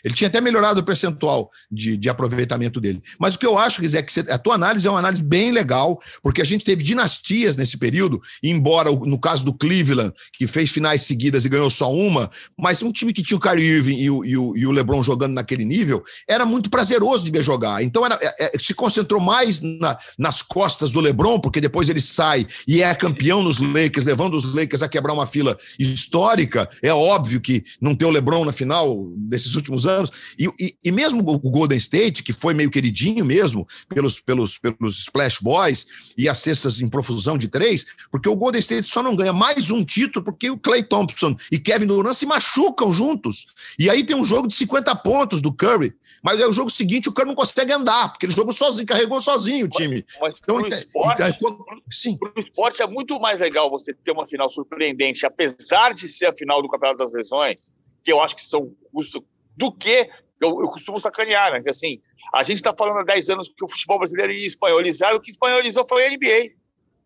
[0.04, 3.02] Ele tinha até melhorado o percentual de, de aproveitamento dele.
[3.18, 5.19] Mas o que eu acho, Guizé, é que você- a tua análise é uma análise
[5.20, 10.46] bem legal, porque a gente teve dinastias nesse período, embora no caso do Cleveland, que
[10.46, 13.98] fez finais seguidas e ganhou só uma, mas um time que tinha o Kyrie Irving
[13.98, 17.42] e o, e o, e o LeBron jogando naquele nível, era muito prazeroso de ver
[17.42, 17.82] jogar.
[17.82, 22.00] Então era, é- é- se concentrou mais na- nas costas do LeBron, porque depois ele
[22.00, 26.68] sai e é campeão nos Lakers, levando os Lakers a quebrar uma fila histórica.
[26.82, 30.10] É óbvio que não ter o LeBron na final desses últimos anos.
[30.38, 34.58] E, e- e mesmo o o Golden State, que foi meio queridinho mesmo pelos, pelos,
[34.58, 35.86] pelos Splash Boys
[36.16, 39.70] e as cestas em profusão de três, porque o Golden State só não ganha mais
[39.70, 43.46] um título porque o Clay Thompson e Kevin Durant se machucam juntos.
[43.78, 45.94] E aí tem um jogo de 50 pontos do Curry.
[46.22, 49.22] Mas é o jogo seguinte, o Curry não consegue andar, porque ele jogou sozinho, carregou
[49.22, 50.04] sozinho o time.
[50.20, 52.18] Mas Então, pro então, esporte, sim.
[52.18, 56.32] pro esporte é muito mais legal você ter uma final surpreendente, apesar de ser a
[56.34, 57.72] final do Campeonato das Lesões,
[58.04, 59.24] que eu acho que são custo,
[59.56, 60.10] do que
[60.40, 61.60] eu, eu costumo sacanear, né?
[61.60, 62.00] Que, Assim,
[62.34, 65.30] a gente está falando há 10 anos que o futebol brasileiro ia espanholizar, o que
[65.30, 66.54] espanholizou foi a NBA.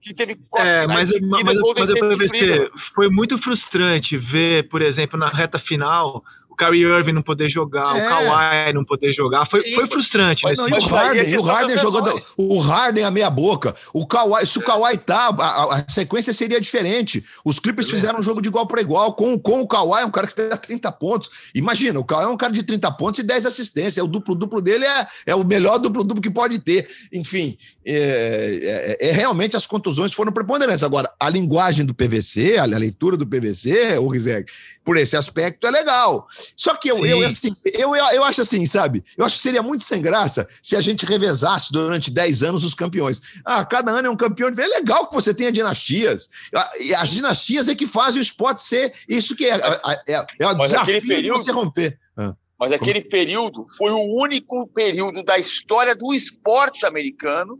[0.00, 2.70] que teve quatro É, mas, mas, seguidas, mas, mas o State PVC Cleveland.
[2.94, 6.22] foi muito frustrante ver, por exemplo, na reta final,
[6.54, 8.06] o Kyrie Irving não poder jogar, É.
[8.06, 9.44] o Kawhi não poder jogar.
[9.46, 11.54] Foi, Sim, foi frustrante Mas nesse não, e o Mas é Harden, e o questão
[11.54, 12.20] Harden jogando.
[12.38, 13.74] O Harden a meia boca.
[13.92, 17.24] O Kawhi, se o Kawhi tá, a, a- sequência seria diferente.
[17.44, 19.12] Os Clippers fizeram um jogo de igual para igual.
[19.14, 21.28] Com, com o Kawhi, um cara que dá 30 pontos.
[21.54, 24.04] Imagina, o Kawhi é um cara de 30 pontos e 10 assistências.
[24.04, 26.88] O duplo-duplo dele é, é o melhor duplo-duplo que pode ter.
[27.12, 30.82] Enfim, é, é- é- realmente as contusões foram preponderantes.
[30.84, 34.52] Agora, a linguagem do PVC, a, a leitura do PVC, o Rizek,
[34.84, 36.26] por esse aspecto é legal.
[36.56, 37.24] Só que eu, eu, Sim.
[37.24, 39.02] assim, eu, eu, acho assim, sabe?
[39.16, 42.74] Eu acho que seria muito sem graça se a gente revezasse durante 10 anos os
[42.74, 43.20] campeões.
[43.44, 44.48] Ah, cada ano é um campeão.
[44.50, 46.28] É legal que você tenha dinastias.
[46.54, 49.56] Ah, E as dinastias é que fazem o esporte ser isso que é.
[49.56, 51.98] É, é, é o Mas desafio aquele de período- você romper.
[52.16, 57.58] Ah, Mas aquele período foi o único período da história do esporte americano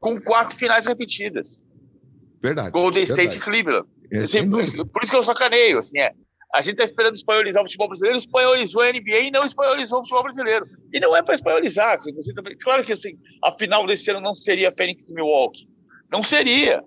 [0.00, 1.62] com quatro finais repetidas.
[2.42, 2.70] verdade.
[2.70, 3.28] Golden verdade.
[3.28, 3.86] State e Cleveland.
[4.12, 4.62] É, Assim, por
[5.02, 6.12] isso que eu sacaneio, assim, é.
[6.54, 10.02] A gente tá esperando espanholizar o futebol brasileiro, espanholizou a NBA e não espanholizou o
[10.02, 10.68] futebol brasileiro.
[10.92, 11.94] E não é para espanholizar.
[11.94, 15.68] Assim, você também, claro que assim, a final desse ano não seria e Milwaukee.
[16.12, 16.84] Não seria.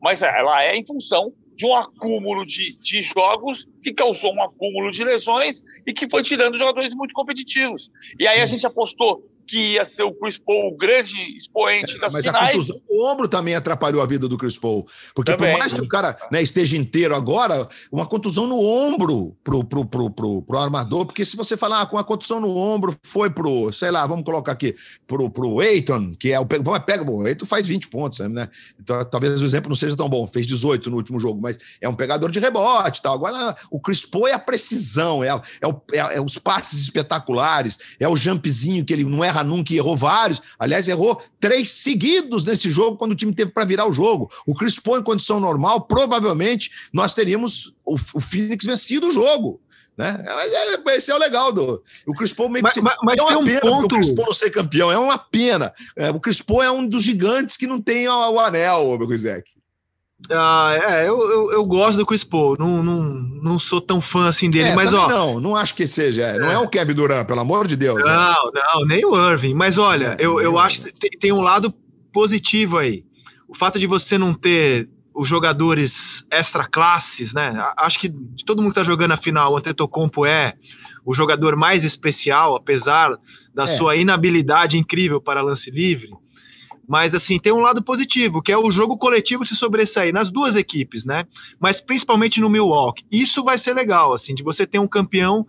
[0.00, 4.90] Mas ela é em função de um acúmulo de, de jogos que causou um acúmulo
[4.90, 7.90] de lesões e que foi tirando jogadores muito competitivos.
[8.18, 12.12] E aí a gente apostou que ia ser o Chris Paul o grande expoente das
[12.12, 12.52] Mas a finais.
[12.52, 14.86] contusão do ombro também atrapalhou a vida do Chris Paul.
[15.14, 15.52] Porque Também.
[15.52, 19.84] por mais que o cara né, esteja inteiro agora, uma contusão no ombro pro, pro,
[19.84, 23.30] pro, pro, pro armador, porque se você falar ah, com a contusão no ombro, foi
[23.30, 24.74] pro, sei lá, vamos colocar aqui,
[25.06, 28.48] pro, pro Eiton, que é o vamos, pega, bom, o Eiton faz 20 pontos, né?
[28.80, 31.88] Então talvez o exemplo não seja tão bom, fez 18 no último jogo, mas é
[31.88, 33.14] um pegador de rebote e tal.
[33.14, 37.78] Agora o Chris Paul é a precisão, é, é, o- é- é os passes espetaculares,
[37.98, 40.40] é o jumpzinho que ele não erra nunca e errou vários.
[40.58, 44.30] Aliás, errou três seguidos nesse jogo quando o time teve para virar o jogo.
[44.46, 49.60] O Chris Paul, em condição normal, provavelmente nós teríamos o, o Phoenix vencido o jogo.
[49.96, 50.24] Né?
[50.26, 51.82] É- Esse é o legal do.
[52.06, 53.88] O Chris Paul meio que Mas- se- mas- mas é uma um pena ponto- o
[53.88, 55.72] Chris Paul não ser campeão, é uma pena.
[55.96, 59.06] É, o Chris Paul é um dos gigantes que não tem o, o anel, meu
[59.06, 59.52] Rizek.
[60.30, 63.02] Ah, é, eu, eu, eu gosto do Chris Paul, não, não,
[63.42, 65.06] não sou tão fã assim dele, É, mas ó.
[65.08, 66.22] não, não acho que seja.
[66.22, 68.00] é, Não é o Kevin Durant, pelo amor de Deus.
[68.00, 68.04] é.
[68.04, 69.52] Não, não, nem o Irving.
[69.54, 71.72] Mas olha, É, eu, eu acho que tem, tem um lado
[72.12, 73.04] positivo aí.
[73.48, 77.52] O fato de você não ter os jogadores extra classes, né?
[77.76, 80.54] Acho que de todo mundo que tá jogando a final, o Antetokounmpo é
[81.04, 83.16] o jogador mais especial, apesar
[83.54, 83.66] da É.
[83.66, 86.10] sua inabilidade incrível para lance livre.
[86.88, 90.56] Mas assim, tem um lado positivo, que é o jogo coletivo se sobressair nas duas
[90.56, 91.24] equipes, né?
[91.58, 93.04] Mas principalmente no Milwaukee.
[93.10, 95.46] Isso vai ser legal, assim, de você ter um campeão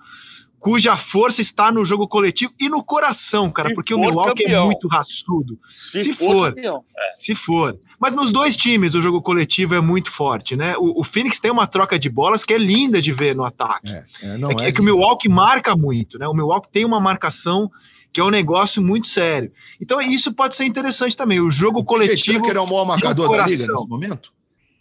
[0.57, 4.45] cuja força está no jogo coletivo e no coração, cara, Se porque o Milwaukee é
[4.47, 4.65] campeão.
[4.65, 6.49] muito raçudo, Se, Se for, for.
[6.55, 6.83] campeão.
[7.13, 7.77] se for.
[7.99, 10.75] Mas nos dois times o jogo coletivo é muito forte, né?
[10.77, 13.91] O, o Phoenix tem uma troca de bolas que é linda de ver no ataque.
[13.91, 16.27] É, é, não É, que, é é que o Milwaukee marca muito, né?
[16.27, 17.71] O Milwaukee tem uma marcação
[18.15, 19.51] que é um negócio muito sério.
[19.79, 21.41] Então isso pode ser interessante também.
[21.41, 22.39] O jogo coletivo.
[22.39, 24.31] Tucker é o maior marcador da liga nesse momento?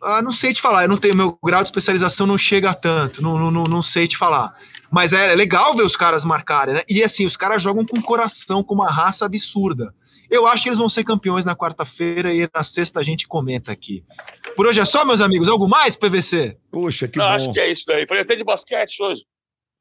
[0.00, 2.74] Ah, não sei te falar, eu não tenho meu grau de especialização não chega a
[2.74, 4.54] tanto, não, não, não, não sei te falar.
[4.88, 6.82] Mas é legal ver os caras marcarem, né?
[6.88, 9.92] E assim, os caras jogam com coração, com uma raça absurda.
[10.30, 13.72] Eu acho que eles vão ser campeões na quarta-feira e na sexta a gente comenta
[13.72, 14.04] aqui.
[14.54, 15.48] Por hoje é só, meus amigos.
[15.48, 16.56] Algo mais, PVC?
[16.70, 17.32] Puxa, que Não, bom.
[17.32, 18.06] acho que é isso daí.
[18.06, 19.24] Falei até de basquete hoje.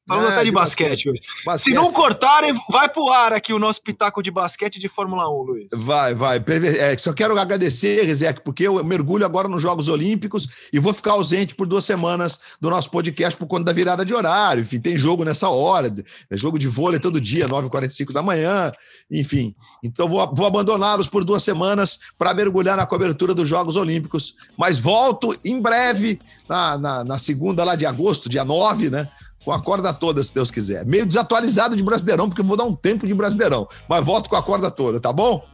[0.05, 1.21] Falando É, até de, de basquete, hoje.
[1.21, 1.73] Se Basquete.
[1.73, 5.67] não cortarem, vai pro ar aqui o nosso pitaco de basquete de Fórmula 1, Luiz.
[5.71, 6.43] Vai, vai.
[6.79, 11.13] É, só quero agradecer, Rezek, porque eu mergulho agora nos Jogos Olímpicos e vou ficar
[11.13, 14.63] ausente por duas semanas do nosso podcast por conta da virada de horário.
[14.63, 15.91] Enfim, tem jogo nessa hora,
[16.29, 18.73] é jogo de vôlei todo dia, 9h45 da manhã,
[19.09, 19.55] enfim.
[19.81, 24.35] Então vou, vou abandoná-los por duas semanas para mergulhar na cobertura dos Jogos Olímpicos.
[24.57, 29.09] Mas volto em breve, na, na, na segunda lá de agosto, dia 9, né?
[29.43, 30.85] Com a corda toda, se Deus quiser.
[30.85, 33.67] Meio desatualizado de Brasileirão, porque eu vou dar um tempo de Brasileirão.
[33.89, 35.45] Mas volto com a corda toda, tá bom?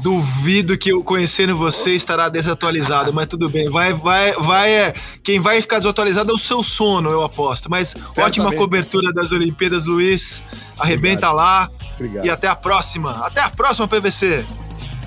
[0.00, 3.68] Duvido que eu conhecendo você estará desatualizado, mas tudo bem.
[3.68, 4.70] Vai, vai, vai.
[4.72, 7.68] é, Quem vai ficar desatualizado é o seu sono, eu aposto.
[7.68, 10.44] Mas ótima cobertura das Olimpíadas, Luiz.
[10.78, 12.24] Arrebenta lá Obrigado.
[12.24, 13.10] e até a próxima.
[13.26, 14.46] Até a próxima, PVC.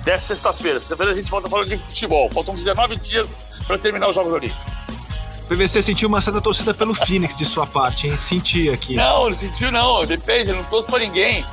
[0.01, 0.79] Até sexta-feira.
[0.79, 2.29] Sexta-feira a gente volta falando de futebol.
[2.29, 3.27] Faltam 19 dias
[3.65, 4.80] para terminar os Jogos Olímpicos.
[5.51, 8.15] PVC sentiu uma certa torcida pelo Phoenix de sua parte, hein?
[8.17, 8.95] Senti aqui.
[8.95, 10.05] Não, não sentiu não.
[10.05, 11.43] Depende, eu não torço pra ninguém.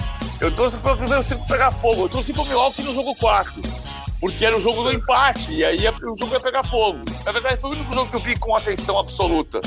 [0.40, 2.04] Eu torço pra primeiro circo pegar fogo.
[2.04, 3.60] Eu torci pro Milwaukee no jogo 4.
[4.20, 5.52] Porque era o jogo do empate.
[5.52, 7.00] E aí o jogo ia pegar fogo.
[7.24, 9.60] Na verdade, foi o único jogo que eu vi com atenção absoluta.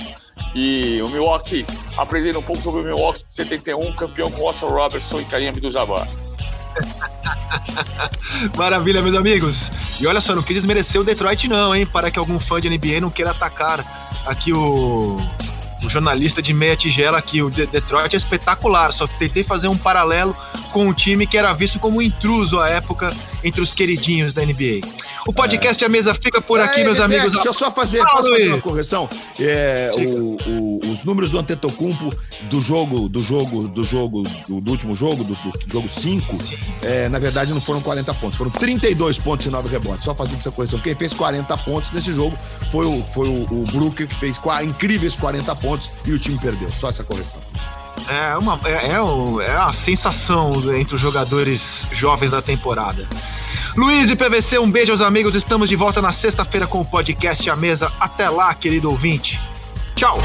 [0.55, 1.65] E o Milwaukee,
[1.97, 6.07] aprendendo um pouco sobre o Milwaukee de 71, campeão com Russell Robertson e Kareem Abdul-Jabbar.
[8.55, 9.69] Maravilha, meus amigos.
[9.99, 11.85] E olha só, não quis desmerecer o Detroit, não, hein?
[11.85, 13.85] Para que algum fã de NBA não queira atacar
[14.25, 15.19] aqui o,
[15.83, 17.41] o jornalista de meia tigela aqui.
[17.41, 18.91] O De- Detroit é espetacular.
[18.93, 20.35] Só tentei fazer um paralelo
[20.71, 24.81] com um time que era visto como intruso à época entre os queridinhos da NBA.
[25.27, 27.33] O podcast A Mesa fica por aqui, É, meus Zé, amigos.
[27.33, 29.07] Deixa eu só fazer, posso fazer uma correção?
[29.39, 32.09] É, o- o- os números do Antetokounmpo
[32.49, 36.37] do jogo, do jogo, do jogo, do, do último jogo, do, do jogo 5,
[36.81, 40.03] é, na verdade não foram 40 pontos, foram 32 pontos e 9 rebotes.
[40.03, 40.79] Só fazendo essa correção.
[40.79, 42.35] Quem fez 40 pontos nesse jogo
[42.71, 46.71] foi o, foi o, o Brooker, que fez incríveis 40 pontos e o time perdeu.
[46.71, 47.39] Só essa correção.
[48.07, 53.07] É, uma, é, é, o, é a sensação entre os jogadores jovens da temporada.
[53.75, 55.35] Luiz e PVC, um beijo aos amigos.
[55.35, 57.91] Estamos de volta na sexta-feira com o podcast à mesa.
[57.99, 59.39] Até lá, querido ouvinte.
[59.95, 60.19] Tchau.